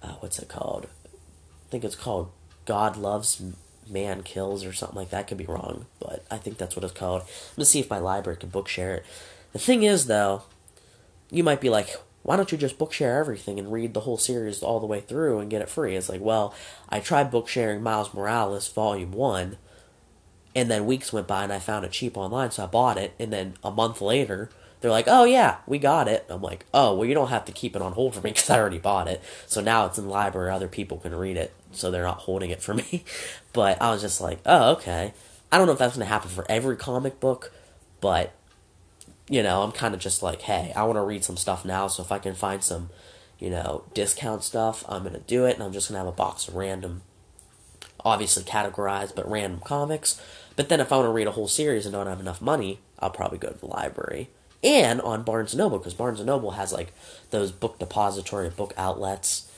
uh, 0.02 0.14
what's 0.20 0.38
it 0.38 0.48
called? 0.48 0.86
I 1.06 1.70
think 1.70 1.84
it's 1.84 1.96
called 1.96 2.30
God 2.66 2.96
Loves 2.96 3.42
Man 3.88 4.22
Kills 4.22 4.64
or 4.64 4.72
something 4.72 4.96
like 4.96 5.10
that. 5.10 5.28
Could 5.28 5.38
be 5.38 5.46
wrong, 5.46 5.86
but 5.98 6.24
I 6.30 6.36
think 6.36 6.58
that's 6.58 6.76
what 6.76 6.84
it's 6.84 6.92
called. 6.92 7.22
I'm 7.22 7.56
gonna 7.56 7.64
see 7.66 7.80
if 7.80 7.90
my 7.90 7.98
library 7.98 8.38
can 8.38 8.50
book 8.50 8.68
share 8.68 8.96
it. 8.96 9.06
The 9.52 9.58
thing 9.58 9.82
is, 9.82 10.06
though, 10.06 10.42
you 11.30 11.42
might 11.42 11.60
be 11.60 11.70
like, 11.70 11.96
why 12.22 12.36
don't 12.36 12.52
you 12.52 12.58
just 12.58 12.78
book 12.78 12.92
share 12.92 13.18
everything 13.18 13.58
and 13.58 13.72
read 13.72 13.92
the 13.92 14.00
whole 14.00 14.16
series 14.16 14.62
all 14.62 14.80
the 14.80 14.86
way 14.86 15.00
through 15.00 15.38
and 15.38 15.50
get 15.50 15.62
it 15.62 15.68
free? 15.68 15.94
It's 15.94 16.08
like, 16.08 16.20
well, 16.20 16.54
I 16.88 17.00
tried 17.00 17.30
book 17.30 17.48
sharing 17.48 17.82
Miles 17.82 18.12
Morales 18.12 18.68
Volume 18.68 19.12
One 19.12 19.58
and 20.54 20.70
then 20.70 20.86
weeks 20.86 21.12
went 21.12 21.26
by 21.26 21.44
and 21.44 21.52
I 21.52 21.58
found 21.58 21.84
it 21.84 21.92
cheap 21.92 22.16
online, 22.16 22.50
so 22.50 22.64
I 22.64 22.66
bought 22.66 22.98
it. 22.98 23.14
And 23.18 23.32
then 23.32 23.54
a 23.62 23.70
month 23.70 24.00
later, 24.00 24.50
they're 24.80 24.90
like, 24.90 25.06
"Oh 25.08 25.24
yeah, 25.24 25.56
we 25.66 25.78
got 25.78 26.08
it." 26.08 26.26
I'm 26.28 26.42
like, 26.42 26.66
"Oh 26.74 26.94
well, 26.94 27.08
you 27.08 27.14
don't 27.14 27.28
have 27.28 27.46
to 27.46 27.52
keep 27.52 27.74
it 27.74 27.80
on 27.80 27.92
hold 27.92 28.14
for 28.14 28.20
me 28.20 28.30
because 28.32 28.50
I 28.50 28.58
already 28.58 28.78
bought 28.78 29.08
it." 29.08 29.22
So 29.46 29.60
now 29.60 29.86
it's 29.86 29.98
in 29.98 30.04
the 30.04 30.10
library; 30.10 30.50
other 30.50 30.68
people 30.68 30.98
can 30.98 31.14
read 31.14 31.36
it, 31.36 31.54
so 31.72 31.90
they're 31.90 32.04
not 32.04 32.18
holding 32.18 32.50
it 32.50 32.62
for 32.62 32.74
me. 32.74 33.04
but 33.52 33.80
I 33.80 33.90
was 33.90 34.02
just 34.02 34.20
like, 34.20 34.40
"Oh 34.44 34.72
okay." 34.72 35.14
I 35.50 35.56
don't 35.56 35.66
know 35.66 35.72
if 35.72 35.78
that's 35.78 35.94
going 35.94 36.04
to 36.04 36.12
happen 36.12 36.30
for 36.30 36.44
every 36.50 36.76
comic 36.76 37.20
book, 37.20 37.52
but 38.00 38.32
you 39.28 39.42
know, 39.42 39.62
I'm 39.62 39.72
kind 39.72 39.94
of 39.94 40.00
just 40.00 40.22
like, 40.22 40.42
"Hey, 40.42 40.72
I 40.76 40.84
want 40.84 40.96
to 40.96 41.02
read 41.02 41.24
some 41.24 41.36
stuff 41.36 41.64
now, 41.64 41.88
so 41.88 42.02
if 42.02 42.12
I 42.12 42.18
can 42.18 42.34
find 42.34 42.62
some, 42.62 42.90
you 43.38 43.48
know, 43.50 43.84
discount 43.94 44.44
stuff, 44.44 44.84
I'm 44.86 45.02
going 45.02 45.14
to 45.14 45.20
do 45.20 45.46
it." 45.46 45.54
And 45.54 45.62
I'm 45.62 45.72
just 45.72 45.88
going 45.88 45.94
to 45.94 46.04
have 46.04 46.12
a 46.12 46.16
box 46.16 46.46
of 46.46 46.56
random, 46.56 47.00
obviously 48.04 48.42
categorized, 48.42 49.14
but 49.14 49.30
random 49.30 49.60
comics 49.64 50.20
but 50.56 50.68
then 50.68 50.80
if 50.80 50.92
I 50.92 50.96
want 50.96 51.06
to 51.06 51.12
read 51.12 51.26
a 51.26 51.32
whole 51.32 51.48
series 51.48 51.86
and 51.86 51.92
don't 51.92 52.06
have 52.06 52.20
enough 52.20 52.40
money, 52.40 52.80
I'll 52.98 53.10
probably 53.10 53.38
go 53.38 53.50
to 53.50 53.58
the 53.58 53.66
library. 53.66 54.28
And 54.62 55.00
on 55.02 55.24
Barnes 55.24 55.54
Noble, 55.54 55.78
because 55.78 55.94
Barnes 55.94 56.24
Noble 56.24 56.52
has 56.52 56.72
like 56.72 56.92
those 57.30 57.52
book 57.52 57.78
depository 57.78 58.48
book 58.48 58.72
outlets 58.76 59.50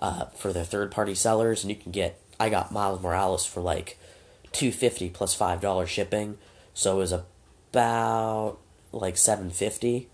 uh, 0.00 0.26
for 0.26 0.52
their 0.52 0.64
third 0.64 0.90
party 0.90 1.14
sellers, 1.14 1.62
and 1.62 1.70
you 1.70 1.76
can 1.76 1.92
get. 1.92 2.20
I 2.38 2.48
got 2.48 2.72
Miles 2.72 3.02
Morales 3.02 3.44
for 3.46 3.60
like 3.60 3.98
two 4.52 4.72
fifty 4.72 5.08
plus 5.08 5.34
five 5.34 5.60
dollars 5.60 5.90
shipping, 5.90 6.38
so 6.74 6.96
it 6.96 6.98
was 6.98 7.12
about 7.12 8.58
like 8.92 9.16
seven 9.16 9.50
fifty, 9.50 10.08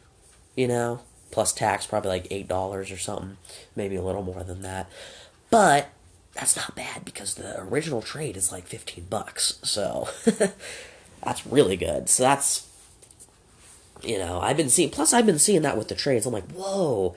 you 0.55 0.69
know, 0.69 1.01
plus 1.31 1.53
tax 1.53 1.87
probably 1.87 2.11
like 2.11 2.29
eight 2.31 2.47
dollars 2.47 2.91
or 2.91 2.99
something, 2.99 3.37
maybe 3.75 3.97
a 3.97 4.03
little 4.03 4.23
more 4.23 4.43
than 4.45 4.63
that. 4.63 4.89
But 5.51 5.89
that's 6.37 6.57
not 6.57 6.75
bad 6.75 7.05
because 7.05 7.35
the 7.35 7.61
original 7.61 8.03
trade 8.03 8.37
is 8.37 8.53
like 8.53 8.67
15 8.67 9.07
bucks. 9.09 9.59
So 9.63 10.09
that's 11.25 11.47
really 11.47 11.77
good. 11.77 12.09
So 12.09 12.23
that's 12.23 12.69
you 14.03 14.19
know, 14.19 14.41
I've 14.41 14.57
been 14.57 14.69
seeing 14.69 14.91
plus 14.91 15.13
I've 15.13 15.27
been 15.27 15.39
seeing 15.39 15.63
that 15.63 15.79
with 15.79 15.89
the 15.89 15.95
trades. 15.95 16.27
I'm 16.27 16.33
like, 16.33 16.51
"Whoa, 16.53 17.15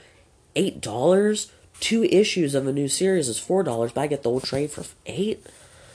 $8? 0.56 1.52
Two 1.80 2.04
issues 2.06 2.56
of 2.56 2.68
a 2.68 2.74
new 2.74 2.88
series 2.88 3.30
is 3.30 3.40
$4, 3.40 3.94
but 3.94 4.02
I 4.02 4.08
get 4.08 4.24
the 4.24 4.30
old 4.30 4.44
trade 4.44 4.72
for 4.72 4.86
8." 5.06 5.46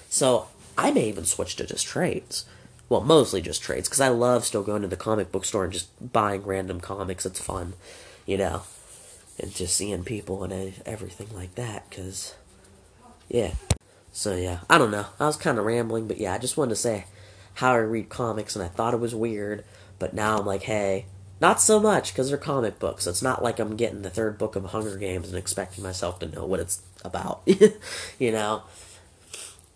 So, 0.09 0.49
I 0.79 0.91
may 0.91 1.09
even 1.09 1.25
switch 1.25 1.57
to 1.57 1.67
just 1.67 1.87
trades. 1.87 2.45
Well, 2.89 3.01
mostly 3.01 3.41
just 3.41 3.63
trades 3.63 3.89
because 3.89 4.01
I 4.01 4.09
love 4.09 4.45
still 4.45 4.63
going 4.63 4.83
to 4.83 4.89
the 4.89 4.97
comic 4.97 5.33
book 5.33 5.45
store 5.45 5.65
and 5.65 5.73
just 5.73 6.13
buying 6.13 6.43
random 6.45 6.81
comics. 6.81 7.25
It's 7.27 7.41
fun, 7.41 7.73
you 8.27 8.37
know, 8.37 8.63
and 9.41 9.55
just 9.55 9.77
seeing 9.77 10.05
people 10.05 10.45
and 10.45 10.75
everything 10.85 11.29
like 11.35 11.55
that 11.55 11.89
because 11.89 12.35
yeah. 13.29 13.55
So 14.13 14.37
yeah, 14.37 14.61
I 14.71 14.79
don't 14.79 14.91
know. 14.91 15.07
I 15.19 15.27
was 15.27 15.37
kind 15.37 15.59
of 15.59 15.65
rambling, 15.65 16.07
but 16.07 16.19
yeah, 16.19 16.35
I 16.35 16.39
just 16.39 16.57
wanted 16.57 16.71
to 16.71 16.77
say 16.77 17.07
how 17.55 17.73
I 17.73 17.79
read 17.79 18.09
comics, 18.09 18.55
and 18.55 18.65
I 18.65 18.69
thought 18.69 18.95
it 18.95 19.01
was 19.01 19.15
weird, 19.15 19.65
but 19.99 20.15
now 20.15 20.39
I'm 20.39 20.47
like, 20.47 20.63
hey, 20.63 21.07
not 21.41 21.61
so 21.61 21.81
much 21.81 22.13
because 22.13 22.29
they're 22.29 22.39
comic 22.39 22.79
books. 22.79 23.07
It's 23.07 23.23
not 23.23 23.43
like 23.43 23.59
I'm 23.59 23.77
getting 23.77 24.03
the 24.03 24.11
third 24.11 24.39
book 24.39 24.57
of 24.57 24.65
Hunger 24.67 24.97
Games 24.97 25.29
and 25.29 25.37
expecting 25.37 25.83
myself 25.83 26.19
to 26.21 26.29
know 26.29 26.45
what 26.47 26.61
it's 26.61 26.83
about, 27.05 27.43
you 28.19 28.33
know. 28.33 28.63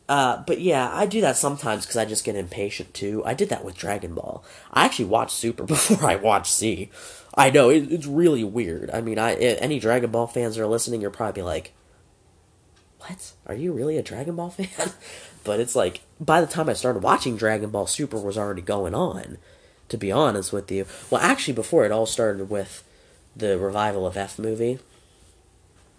Uh, 0.09 0.43
but 0.47 0.61
yeah, 0.61 0.91
I 0.93 1.05
do 1.05 1.21
that 1.21 1.37
sometimes 1.37 1.85
because 1.85 1.99
I 1.99 2.07
just 2.07 2.25
get 2.25 2.35
impatient 2.35 2.95
too. 2.95 3.23
I 3.27 3.35
did 3.35 3.51
that 3.51 3.65
with 3.65 3.77
Dragon 3.77 4.15
Ball. 4.15 4.43
I 4.73 4.85
actually 4.85 5.05
watched 5.07 5.37
Super 5.37 5.63
before 5.65 6.09
I 6.09 6.17
watched 6.17 6.55
Z. 6.55 6.91
I 7.35 7.51
know 7.51 7.69
it, 7.71 7.93
it's 7.93 8.07
really 8.07 8.45
weird. 8.45 8.91
I 8.91 9.01
mean, 9.01 9.19
I 9.19 9.35
any 9.35 9.79
Dragon 9.79 10.11
Ball 10.11 10.27
fans 10.27 10.57
that 10.57 10.63
are 10.63 10.67
listening, 10.67 11.01
you're 11.01 11.11
probably 11.11 11.43
like, 11.43 11.73
"What? 13.01 13.33
Are 13.47 13.55
you 13.55 13.73
really 13.73 13.97
a 13.97 14.03
Dragon 14.03 14.37
Ball 14.37 14.51
fan?" 14.51 14.93
but 15.45 15.61
it's 15.61 15.77
like 15.77 16.03
by 16.21 16.41
the 16.41 16.47
time 16.47 16.69
I 16.69 16.75
started 16.75 17.03
watching 17.03 17.37
Dragon 17.37 17.71
Ball, 17.71 17.87
Super 17.87 18.19
was 18.19 18.39
already 18.39 18.63
going 18.63 18.95
on. 18.95 19.39
To 19.89 19.97
be 19.97 20.13
honest 20.13 20.53
with 20.53 20.71
you, 20.71 20.85
well, 21.11 21.23
actually, 21.23 21.55
before 21.55 21.87
it 21.87 21.93
all 21.93 22.05
started 22.05 22.51
with 22.51 22.85
the 23.35 23.57
revival 23.57 24.07
of 24.07 24.19
F 24.19 24.39
movie, 24.39 24.81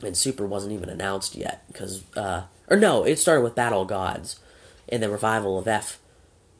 and 0.04 0.16
Super 0.16 0.46
wasn't 0.46 0.74
even 0.74 0.90
announced 0.90 1.36
yet 1.36 1.64
because. 1.68 2.04
Uh, 2.16 2.44
or 2.70 2.78
no, 2.78 3.04
it 3.04 3.18
started 3.18 3.42
with 3.42 3.56
Battle 3.56 3.86
Gods, 3.86 4.40
and 4.88 5.02
the 5.02 5.10
revival 5.10 5.58
of 5.58 5.68
F 5.68 6.00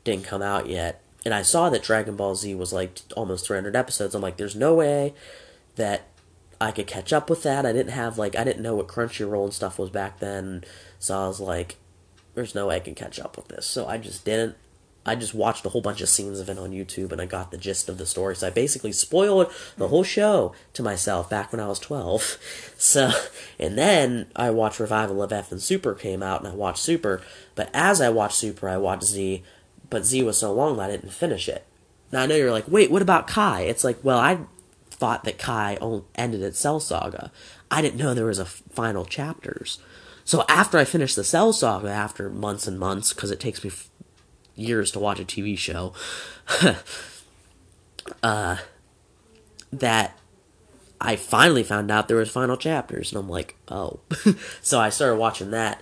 didn't 0.04 0.26
come 0.26 0.42
out 0.42 0.68
yet. 0.68 1.02
And 1.26 1.34
I 1.34 1.42
saw 1.42 1.70
that 1.70 1.84
Dragon 1.84 2.16
Ball 2.16 2.36
Z 2.36 2.56
was 2.56 2.74
like 2.74 3.02
almost 3.16 3.46
300 3.46 3.76
episodes. 3.76 4.16
I'm 4.16 4.22
like, 4.22 4.38
there's 4.38 4.56
no 4.56 4.74
way 4.74 5.14
that 5.76 6.09
I 6.62 6.72
could 6.72 6.88
catch 6.88 7.14
up 7.14 7.30
with 7.30 7.44
that. 7.44 7.66
I 7.66 7.72
didn't 7.72 7.94
have 7.94 8.18
like 8.18 8.36
I 8.36 8.44
didn't 8.44 8.64
know 8.64 8.76
what 8.76 8.88
Crunchyroll 8.88 9.46
and 9.46 9.54
stuff 9.54 9.80
was 9.80 9.90
back 9.90 10.20
then, 10.20 10.64
so 11.00 11.18
I 11.18 11.28
was 11.28 11.40
like, 11.40 11.78
there's 12.36 12.56
no 12.56 12.68
way 12.68 12.78
I 12.78 12.82
can 12.82 12.96
catch 12.96 13.20
up 13.20 13.38
with 13.38 13.48
this. 13.48 13.66
So 13.66 13.88
I 13.88 13.98
just 13.98 14.26
didn't. 14.26 14.56
I 15.06 15.16
just 15.16 15.34
watched 15.34 15.66
a 15.66 15.70
whole 15.70 15.82
bunch 15.82 16.02
of 16.02 16.10
scenes 16.10 16.40
of 16.40 16.50
it 16.50 16.60
on 16.60 16.72
YouTube 16.72 17.12
and 17.12 17.22
I 17.22 17.26
got 17.26 17.52
the 17.52 17.58
gist 17.58 17.90
of 17.90 17.98
the 17.98 18.06
story. 18.06 18.36
So 18.36 18.48
I 18.48 18.50
basically 18.50 18.92
spoiled 18.92 19.52
the 19.78 19.88
whole 19.88 20.04
show 20.04 20.54
to 20.74 20.84
myself 20.84 21.30
back 21.30 21.52
when 21.52 21.62
I 21.62 21.68
was 21.68 21.80
12. 21.80 22.38
So, 22.78 23.12
and 23.60 23.78
then 23.78 24.28
I 24.38 24.52
watched 24.52 24.80
Revival 24.80 25.22
of 25.22 25.34
F 25.34 25.52
and 25.52 25.62
Super 25.62 25.94
came 25.94 26.24
out 26.24 26.40
and 26.40 26.48
I 26.48 26.56
watched 26.56 26.80
Super. 26.80 27.22
But 27.56 27.70
as 27.74 28.00
I 28.00 28.08
watched 28.08 28.36
Super, 28.36 28.70
I 28.70 28.78
watched 28.78 29.04
Z. 29.04 29.44
But 29.90 30.06
Z 30.06 30.24
was 30.24 30.38
so 30.38 30.54
long 30.54 30.78
that 30.78 30.90
I 30.90 30.92
didn't 30.92 31.12
finish 31.12 31.50
it. 31.50 31.66
Now 32.12 32.22
I 32.22 32.26
know 32.26 32.36
you're 32.36 32.54
like, 32.54 32.70
wait, 32.70 32.90
what 32.90 33.02
about 33.02 33.28
Kai? 33.28 33.62
It's 33.64 33.84
like, 33.84 33.98
well, 34.02 34.18
I 34.18 34.40
thought 35.00 35.24
that 35.24 35.40
Kai 35.40 35.78
ended 36.16 36.44
at 36.44 36.56
Cell 36.56 36.80
Saga. 36.80 37.32
I 37.72 37.82
didn't 37.82 37.98
know 37.98 38.14
there 38.14 38.26
was 38.26 38.38
a 38.38 38.46
final 38.46 39.06
chapters. 39.06 39.80
So 40.26 40.44
after 40.48 40.78
I 40.78 40.84
finished 40.84 41.16
the 41.16 41.24
Cell 41.24 41.54
Saga, 41.54 41.90
after 41.90 42.30
months 42.30 42.68
and 42.68 42.78
months, 42.78 43.14
because 43.14 43.32
it 43.32 43.40
takes 43.40 43.64
me 43.64 43.72
years 44.56 44.92
to 44.92 45.00
watch 45.00 45.20
a 45.20 45.24
TV 45.24 45.58
show, 45.58 45.94
uh, 48.24 48.58
that 49.72 50.20
I 51.00 51.16
finally 51.16 51.64
found 51.64 51.90
out 51.90 52.08
there 52.10 52.18
was 52.18 52.30
final 52.30 52.58
chapters, 52.58 53.12
and 53.12 53.20
I'm 53.20 53.30
like, 53.30 53.56
oh. 53.70 54.02
so 54.62 54.80
I 54.80 54.90
started 54.90 55.16
watching 55.16 55.52
that, 55.52 55.82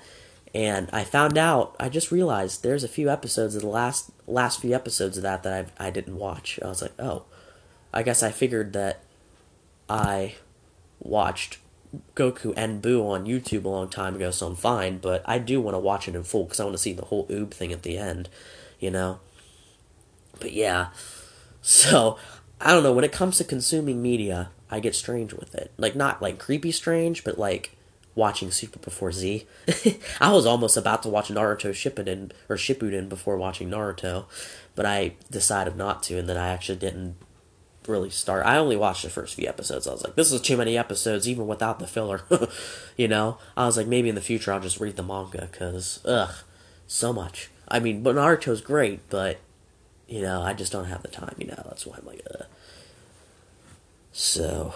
and 0.53 0.89
I 0.93 1.03
found 1.03 1.37
out. 1.37 1.75
I 1.79 1.89
just 1.89 2.11
realized 2.11 2.61
there's 2.61 2.83
a 2.83 2.87
few 2.87 3.09
episodes 3.09 3.55
of 3.55 3.63
the 3.63 3.67
last 3.67 4.11
last 4.27 4.61
few 4.61 4.75
episodes 4.75 5.17
of 5.17 5.23
that 5.23 5.43
that 5.43 5.71
I 5.79 5.87
I 5.87 5.89
didn't 5.89 6.17
watch. 6.17 6.59
I 6.63 6.67
was 6.67 6.83
like, 6.83 6.93
oh. 6.99 7.23
I 7.93 8.03
guess 8.03 8.21
I 8.21 8.31
figured 8.31 8.73
that 8.73 9.01
I 9.89 10.35
watched 10.99 11.59
Goku 12.15 12.53
and 12.57 12.81
Buu 12.81 13.03
on 13.07 13.25
YouTube 13.25 13.65
a 13.65 13.69
long 13.69 13.89
time 13.89 14.15
ago, 14.15 14.31
so 14.31 14.47
I'm 14.47 14.55
fine. 14.55 14.97
But 14.97 15.23
I 15.25 15.39
do 15.39 15.61
want 15.61 15.75
to 15.75 15.79
watch 15.79 16.07
it 16.07 16.15
in 16.15 16.23
full 16.23 16.45
because 16.45 16.59
I 16.59 16.63
want 16.63 16.75
to 16.75 16.81
see 16.81 16.93
the 16.93 17.05
whole 17.05 17.27
Oob 17.27 17.51
thing 17.51 17.71
at 17.71 17.83
the 17.83 17.97
end 17.97 18.29
you 18.79 18.91
know? 18.91 19.19
But 20.39 20.53
yeah, 20.53 20.87
so 21.61 22.17
I 22.61 22.71
don't 22.71 22.83
know. 22.83 22.93
When 22.93 23.05
it 23.05 23.11
comes 23.11 23.37
to 23.37 23.43
consuming 23.43 24.01
media, 24.01 24.49
I 24.69 24.79
get 24.79 24.95
strange 24.95 25.33
with 25.33 25.55
it. 25.55 25.71
Like, 25.77 25.95
not 25.95 26.21
like 26.21 26.37
creepy 26.39 26.71
strange, 26.71 27.23
but 27.23 27.39
like 27.39 27.75
watching 28.13 28.51
Super 28.51 28.79
before 28.79 29.11
Z. 29.11 29.47
I 30.21 30.31
was 30.31 30.45
almost 30.45 30.77
about 30.77 31.03
to 31.03 31.09
watch 31.09 31.29
Naruto 31.29 31.71
Shippuden 31.71 32.31
or 32.49 32.55
Shippuden 32.55 33.09
before 33.09 33.37
watching 33.37 33.69
Naruto, 33.69 34.25
but 34.75 34.85
I 34.85 35.13
decided 35.31 35.75
not 35.75 36.03
to, 36.03 36.17
and 36.17 36.29
then 36.29 36.37
I 36.37 36.49
actually 36.49 36.79
didn't 36.79 37.15
really 37.87 38.09
start. 38.09 38.45
I 38.45 38.57
only 38.57 38.75
watched 38.75 39.03
the 39.03 39.09
first 39.09 39.35
few 39.35 39.47
episodes. 39.47 39.87
I 39.87 39.91
was 39.91 40.03
like, 40.03 40.15
this 40.15 40.31
is 40.31 40.41
too 40.41 40.57
many 40.57 40.77
episodes, 40.77 41.27
even 41.27 41.47
without 41.47 41.79
the 41.79 41.87
filler. 41.87 42.21
you 42.97 43.07
know, 43.07 43.37
I 43.55 43.65
was 43.65 43.77
like, 43.77 43.87
maybe 43.87 44.09
in 44.09 44.15
the 44.15 44.21
future 44.21 44.53
I'll 44.53 44.59
just 44.59 44.79
read 44.79 44.95
the 44.95 45.03
manga 45.03 45.47
because 45.51 45.99
ugh, 46.05 46.33
so 46.87 47.13
much. 47.13 47.49
I 47.67 47.79
mean, 47.79 48.03
Naruto's 48.03 48.61
great, 48.61 49.09
but 49.09 49.39
you 50.07 50.21
know, 50.21 50.41
I 50.41 50.53
just 50.53 50.71
don't 50.71 50.85
have 50.85 51.01
the 51.01 51.09
time. 51.09 51.35
You 51.37 51.47
know, 51.47 51.63
that's 51.65 51.85
why 51.85 51.97
I'm 51.97 52.05
like, 52.05 52.21
uh. 52.33 52.43
So, 54.13 54.73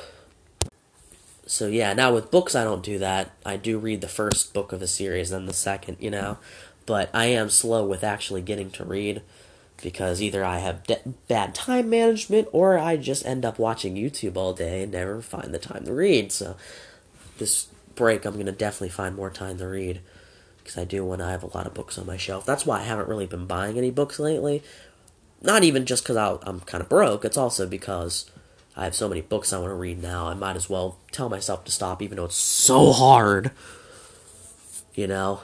so 1.45 1.67
yeah. 1.67 1.93
Now 1.93 2.13
with 2.13 2.31
books, 2.31 2.53
I 2.53 2.63
don't 2.63 2.83
do 2.83 2.99
that. 2.99 3.31
I 3.45 3.57
do 3.57 3.79
read 3.79 4.01
the 4.01 4.07
first 4.07 4.53
book 4.53 4.71
of 4.71 4.81
a 4.81 4.87
series, 4.87 5.29
then 5.29 5.45
the 5.45 5.53
second. 5.53 5.97
You 5.99 6.11
know, 6.11 6.37
but 6.85 7.09
I 7.13 7.25
am 7.25 7.49
slow 7.49 7.85
with 7.85 8.03
actually 8.03 8.41
getting 8.41 8.69
to 8.71 8.83
read 8.83 9.21
because 9.81 10.21
either 10.21 10.43
I 10.43 10.59
have 10.59 10.83
de- 10.83 11.01
bad 11.27 11.55
time 11.55 11.89
management 11.89 12.47
or 12.51 12.77
I 12.77 12.97
just 12.97 13.25
end 13.25 13.45
up 13.45 13.59
watching 13.59 13.95
YouTube 13.95 14.37
all 14.37 14.53
day 14.53 14.83
and 14.83 14.91
never 14.91 15.21
find 15.21 15.53
the 15.53 15.59
time 15.59 15.85
to 15.85 15.93
read. 15.93 16.31
So 16.31 16.55
this 17.37 17.67
break, 17.95 18.25
I'm 18.25 18.37
gonna 18.37 18.51
definitely 18.51 18.89
find 18.89 19.15
more 19.15 19.29
time 19.29 19.57
to 19.57 19.67
read 19.67 20.01
because 20.59 20.77
I 20.77 20.85
do 20.85 21.03
want 21.03 21.19
to 21.19 21.25
have 21.25 21.43
a 21.43 21.57
lot 21.57 21.67
of 21.67 21.73
books 21.73 21.97
on 21.97 22.05
my 22.05 22.17
shelf. 22.17 22.45
That's 22.45 22.65
why 22.65 22.79
I 22.79 22.83
haven't 22.83 23.09
really 23.09 23.27
been 23.27 23.47
buying 23.47 23.77
any 23.77 23.91
books 23.91 24.19
lately. 24.19 24.63
Not 25.41 25.63
even 25.63 25.85
just 25.85 26.03
because 26.03 26.39
I'm 26.43 26.59
kind 26.61 26.83
of 26.83 26.89
broke, 26.89 27.25
it's 27.25 27.37
also 27.37 27.65
because 27.65 28.29
I 28.75 28.83
have 28.85 28.95
so 28.95 29.09
many 29.09 29.21
books 29.21 29.51
I 29.51 29.57
want 29.57 29.71
to 29.71 29.75
read 29.75 30.01
now. 30.01 30.27
I 30.27 30.33
might 30.33 30.55
as 30.55 30.69
well 30.69 30.97
tell 31.11 31.29
myself 31.29 31.65
to 31.65 31.71
stop, 31.71 32.01
even 32.01 32.17
though 32.17 32.25
it's 32.25 32.35
so 32.35 32.91
hard. 32.91 33.51
You 34.93 35.07
know? 35.07 35.41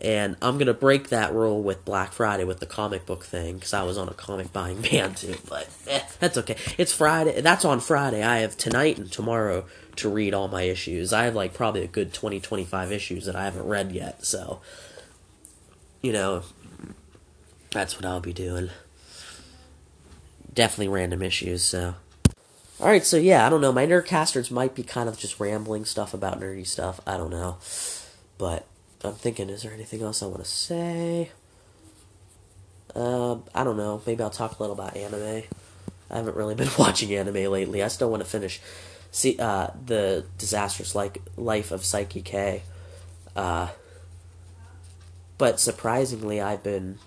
And 0.00 0.36
I'm 0.42 0.58
to 0.58 0.74
break 0.74 1.08
that 1.10 1.32
rule 1.32 1.62
with 1.62 1.84
Black 1.84 2.12
Friday 2.12 2.44
with 2.44 2.60
the 2.60 2.66
comic 2.66 3.06
book 3.06 3.24
thing 3.24 3.54
because 3.54 3.72
I 3.72 3.84
was 3.84 3.96
on 3.96 4.08
a 4.08 4.14
comic 4.14 4.52
buying 4.52 4.80
ban 4.90 5.14
too. 5.14 5.36
But 5.48 5.68
eh, 5.86 6.02
that's 6.18 6.36
okay. 6.38 6.56
It's 6.76 6.92
Friday. 6.92 7.40
That's 7.40 7.64
on 7.64 7.80
Friday. 7.80 8.22
I 8.22 8.38
have 8.38 8.56
tonight 8.56 8.98
and 8.98 9.10
tomorrow 9.10 9.64
to 9.96 10.08
read 10.08 10.34
all 10.34 10.48
my 10.48 10.62
issues. 10.62 11.12
I 11.12 11.24
have 11.24 11.34
like 11.34 11.54
probably 11.54 11.84
a 11.84 11.88
good 11.88 12.12
20, 12.12 12.40
25 12.40 12.92
issues 12.92 13.26
that 13.26 13.36
I 13.36 13.44
haven't 13.44 13.66
read 13.66 13.92
yet. 13.92 14.24
So, 14.24 14.60
you 16.02 16.12
know, 16.12 16.42
that's 17.70 17.96
what 17.96 18.04
I'll 18.04 18.20
be 18.20 18.32
doing. 18.32 18.70
Definitely 20.52 20.88
random 20.88 21.22
issues, 21.22 21.62
so. 21.62 21.94
Alright, 22.80 23.04
so 23.04 23.16
yeah, 23.16 23.46
I 23.46 23.50
don't 23.50 23.60
know. 23.60 23.72
My 23.72 23.86
nerdcasters 23.86 24.50
might 24.50 24.74
be 24.74 24.82
kind 24.82 25.08
of 25.08 25.18
just 25.18 25.38
rambling 25.38 25.84
stuff 25.84 26.12
about 26.12 26.40
nerdy 26.40 26.66
stuff. 26.66 27.00
I 27.06 27.16
don't 27.16 27.30
know. 27.30 27.58
But 28.36 28.66
I'm 29.04 29.14
thinking, 29.14 29.50
is 29.50 29.62
there 29.62 29.72
anything 29.72 30.02
else 30.02 30.22
I 30.22 30.26
want 30.26 30.44
to 30.44 30.50
say? 30.50 31.30
Uh, 32.94 33.36
I 33.54 33.64
don't 33.64 33.76
know. 33.76 34.00
Maybe 34.06 34.22
I'll 34.22 34.30
talk 34.30 34.58
a 34.58 34.62
little 34.62 34.74
about 34.74 34.96
anime. 34.96 35.42
I 36.10 36.16
haven't 36.16 36.36
really 36.36 36.54
been 36.62 36.70
watching 36.78 37.14
anime 37.14 37.50
lately. 37.50 37.82
I 37.82 37.88
still 37.88 38.10
want 38.10 38.22
to 38.22 38.28
finish 38.28 38.60
see 39.10 39.36
uh, 39.38 39.68
the 39.86 40.24
disastrous 40.38 40.94
like 40.94 41.22
life 41.36 41.70
of 41.70 41.82
Saiki 41.82 42.24
K. 42.24 42.62
Uh, 43.36 43.68
but 45.38 45.60
surprisingly, 45.60 46.40
I've 46.40 46.62
been 46.62 46.98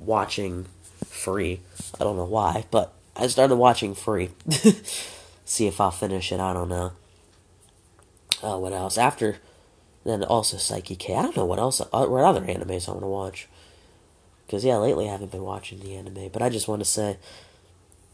watching 0.00 0.66
free. 1.04 1.60
I 2.00 2.04
don't 2.04 2.16
know 2.16 2.24
why, 2.24 2.64
but 2.70 2.92
I 3.16 3.26
started 3.28 3.56
watching 3.56 3.94
free. 3.94 4.30
see 5.44 5.66
if 5.66 5.80
I'll 5.80 5.90
finish 5.90 6.32
it. 6.32 6.40
I 6.40 6.52
don't 6.52 6.68
know. 6.68 6.92
Uh, 8.42 8.58
what 8.58 8.72
else? 8.72 8.98
After 8.98 9.36
then, 10.08 10.24
also 10.24 10.56
Saiki 10.56 10.98
K. 10.98 11.14
I 11.14 11.22
don't 11.22 11.36
know 11.36 11.44
what 11.44 11.58
else. 11.58 11.80
Uh, 11.80 12.06
what 12.06 12.24
other 12.24 12.42
animes 12.42 12.88
I 12.88 12.92
want 12.92 13.02
to 13.02 13.08
watch? 13.08 13.48
Because 14.46 14.64
yeah, 14.64 14.76
lately 14.76 15.08
I 15.08 15.12
haven't 15.12 15.32
been 15.32 15.42
watching 15.42 15.80
the 15.80 15.96
anime, 15.96 16.28
but 16.32 16.42
I 16.42 16.48
just 16.48 16.68
want 16.68 16.80
to 16.80 16.84
say, 16.84 17.18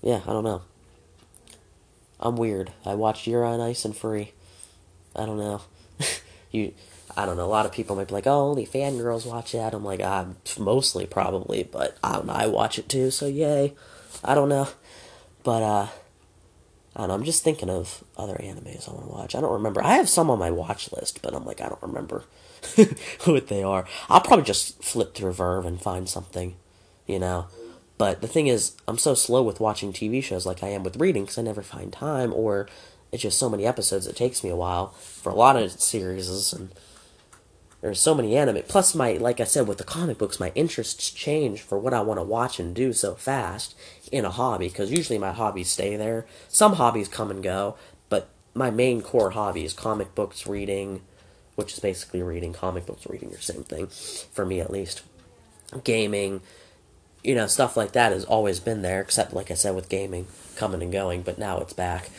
yeah, 0.01 0.21
I 0.27 0.33
don't 0.33 0.45
know. 0.45 0.63
I'm 2.19 2.37
weird. 2.37 2.73
I 2.87 2.95
watched 2.95 3.27
Yuri 3.27 3.47
on 3.47 3.61
Ice 3.61 3.85
and 3.85 3.97
Free. 3.97 4.33
I 5.15 5.27
don't 5.27 5.39
know. 5.39 5.61
you, 6.53 6.73
I 7.17 7.27
don't 7.27 7.37
know. 7.37 7.45
A 7.45 7.47
lot 7.47 7.67
of 7.67 7.73
people 7.73 7.97
might 7.97 8.09
be 8.09 8.15
like, 8.15 8.27
"Oh, 8.27 8.49
only 8.49 8.65
fangirls 8.65 9.27
watch 9.27 9.53
that." 9.53 9.75
I'm 9.75 9.85
like, 9.85 10.01
I'm 10.01 10.37
mostly 10.59 11.05
probably, 11.05 11.65
but 11.65 11.99
I 12.03 12.15
don't 12.15 12.27
know. 12.27 12.33
I 12.33 12.47
watch 12.47 12.79
it 12.79 12.89
too, 12.89 13.11
so 13.11 13.27
yay. 13.27 13.75
I 14.25 14.35
don't 14.35 14.49
know, 14.49 14.69
but 15.43 15.63
uh, 15.63 15.87
Know. 16.97 17.11
I'm 17.11 17.25
just 17.25 17.43
thinking 17.43 17.71
of 17.71 18.05
other 18.17 18.35
animes 18.35 18.89
I 18.89 18.93
want 18.93 19.07
to 19.07 19.13
watch. 19.13 19.35
I 19.35 19.41
don't 19.41 19.53
remember. 19.53 19.83
I 19.83 19.95
have 19.95 20.09
some 20.09 20.31
on 20.31 20.39
my 20.39 20.51
watch 20.51 20.93
list, 20.93 21.23
but 21.23 21.35
I'm 21.35 21.45
like, 21.45 21.61
I 21.61 21.69
don't 21.69 21.83
remember 21.83 22.25
what 23.25 23.49
they 23.49 23.63
are. 23.63 23.87
I'll 24.09 24.21
probably 24.21 24.45
just 24.45 24.83
flip 24.83 25.15
through 25.15 25.33
VRV 25.33 25.67
and 25.67 25.81
find 25.81 26.09
something, 26.09 26.57
you 27.07 27.19
know. 27.19 27.47
But 27.99 28.21
the 28.21 28.29
thing 28.29 28.47
is, 28.47 28.73
I'm 28.89 28.99
so 28.99 29.15
slow 29.15 29.43
with 29.43 29.61
watching 29.61 29.93
TV 29.93 30.23
shows 30.23 30.45
like 30.45 30.63
I 30.63 30.69
am 30.69 30.83
with 30.83 30.97
reading 30.97 31.25
because 31.25 31.39
I 31.39 31.43
never 31.43 31.63
find 31.63 31.93
time, 31.93 32.33
or 32.33 32.69
it's 33.13 33.23
just 33.23 33.39
so 33.39 33.49
many 33.49 33.67
episodes 33.67 34.07
it 34.07 34.17
takes 34.17 34.43
me 34.43 34.51
a 34.51 34.57
while 34.57 34.89
for 34.89 35.31
a 35.31 35.37
lot 35.37 35.57
of 35.57 35.71
series. 35.81 36.53
And 36.53 36.71
there's 37.83 38.01
so 38.01 38.15
many 38.15 38.37
anime. 38.37 38.63
Plus, 38.67 38.95
my 38.95 39.15
like 39.15 39.41
I 39.41 39.45
said 39.45 39.67
with 39.67 39.79
the 39.79 39.85
comic 39.85 40.17
books, 40.17 40.41
my 40.41 40.53
interests 40.55 41.11
change 41.11 41.61
for 41.61 41.79
what 41.79 41.93
I 41.93 42.01
want 42.01 42.19
to 42.19 42.25
watch 42.25 42.59
and 42.59 42.75
do 42.75 42.93
so 42.93 43.15
fast 43.15 43.75
in 44.11 44.25
a 44.25 44.31
hobby. 44.31 44.69
Because 44.69 44.91
usually 44.93 45.19
my 45.19 45.33
hobbies 45.33 45.69
stay 45.69 45.97
there. 45.97 46.25
Some 46.49 46.75
hobbies 46.75 47.09
come 47.09 47.31
and 47.31 47.43
go, 47.43 47.77
but 48.09 48.29
my 48.55 48.71
main 48.71 49.03
core 49.03 49.31
hobby 49.31 49.65
is 49.65 49.73
comic 49.73 50.15
books 50.15 50.47
reading, 50.47 51.03
which 51.57 51.73
is 51.73 51.81
basically 51.81 52.23
reading 52.23 52.53
comic 52.53 52.87
books, 52.87 53.07
reading 53.09 53.31
your 53.31 53.41
same 53.41 53.65
thing, 53.65 53.89
for 53.89 54.47
me 54.47 54.61
at 54.61 54.71
least. 54.71 55.03
Gaming, 55.83 56.41
you 57.25 57.35
know, 57.35 57.49
stuff 57.49 57.77
like 57.77 57.93
that 57.93 58.13
has 58.13 58.25
always 58.25 58.61
been 58.61 58.83
there, 58.83 59.01
except 59.01 59.35
like 59.35 59.51
I 59.51 59.55
said 59.55 59.75
with 59.75 59.89
gaming 59.89 60.27
coming 60.55 60.83
and 60.83 60.93
going, 60.93 61.23
but 61.23 61.39
now 61.39 61.59
it's 61.59 61.73
back. 61.73 62.11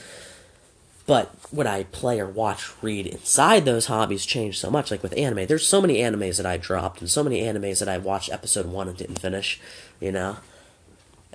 But 1.05 1.35
what 1.51 1.67
I 1.67 1.83
play 1.83 2.19
or 2.19 2.27
watch, 2.27 2.71
read 2.81 3.07
inside 3.07 3.65
those 3.65 3.87
hobbies 3.87 4.25
change 4.25 4.57
so 4.57 4.71
much. 4.71 4.89
Like 4.89 5.03
with 5.03 5.17
anime, 5.17 5.47
there's 5.47 5.67
so 5.67 5.81
many 5.81 5.97
animes 5.97 6.37
that 6.37 6.45
I 6.45 6.57
dropped, 6.57 7.01
and 7.01 7.09
so 7.09 7.23
many 7.23 7.41
animes 7.41 7.79
that 7.79 7.89
I 7.89 7.97
watched 7.97 8.31
episode 8.31 8.67
one 8.67 8.87
and 8.87 8.97
didn't 8.97 9.19
finish, 9.19 9.59
you 9.99 10.11
know? 10.11 10.37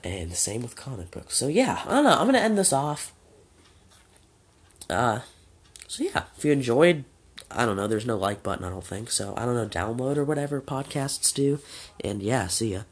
And 0.02 0.31
the 0.31 0.37
same 0.37 0.62
with 0.62 0.76
comic 0.76 1.11
books. 1.11 1.37
So 1.37 1.48
yeah, 1.48 1.83
I 1.87 1.90
don't 1.90 2.04
know. 2.04 2.16
I'm 2.18 2.26
gonna 2.26 2.38
end 2.38 2.57
this 2.57 2.72
off. 2.72 3.12
Uh, 4.88 5.20
so 5.87 6.04
yeah, 6.04 6.24
if 6.37 6.44
you 6.44 6.52
enjoyed, 6.52 7.04
I 7.50 7.66
don't 7.66 7.76
know. 7.76 7.87
There's 7.87 8.07
no 8.07 8.16
like 8.16 8.42
button, 8.42 8.64
I 8.64 8.70
don't 8.70 8.85
think. 8.85 9.11
So 9.11 9.35
I 9.37 9.44
don't 9.44 9.54
know. 9.54 9.66
Download 9.66 10.16
or 10.16 10.24
whatever 10.24 10.62
podcasts 10.62 11.35
do. 11.35 11.61
And 12.02 12.22
yeah, 12.22 12.46
see 12.46 12.72
ya. 12.72 12.83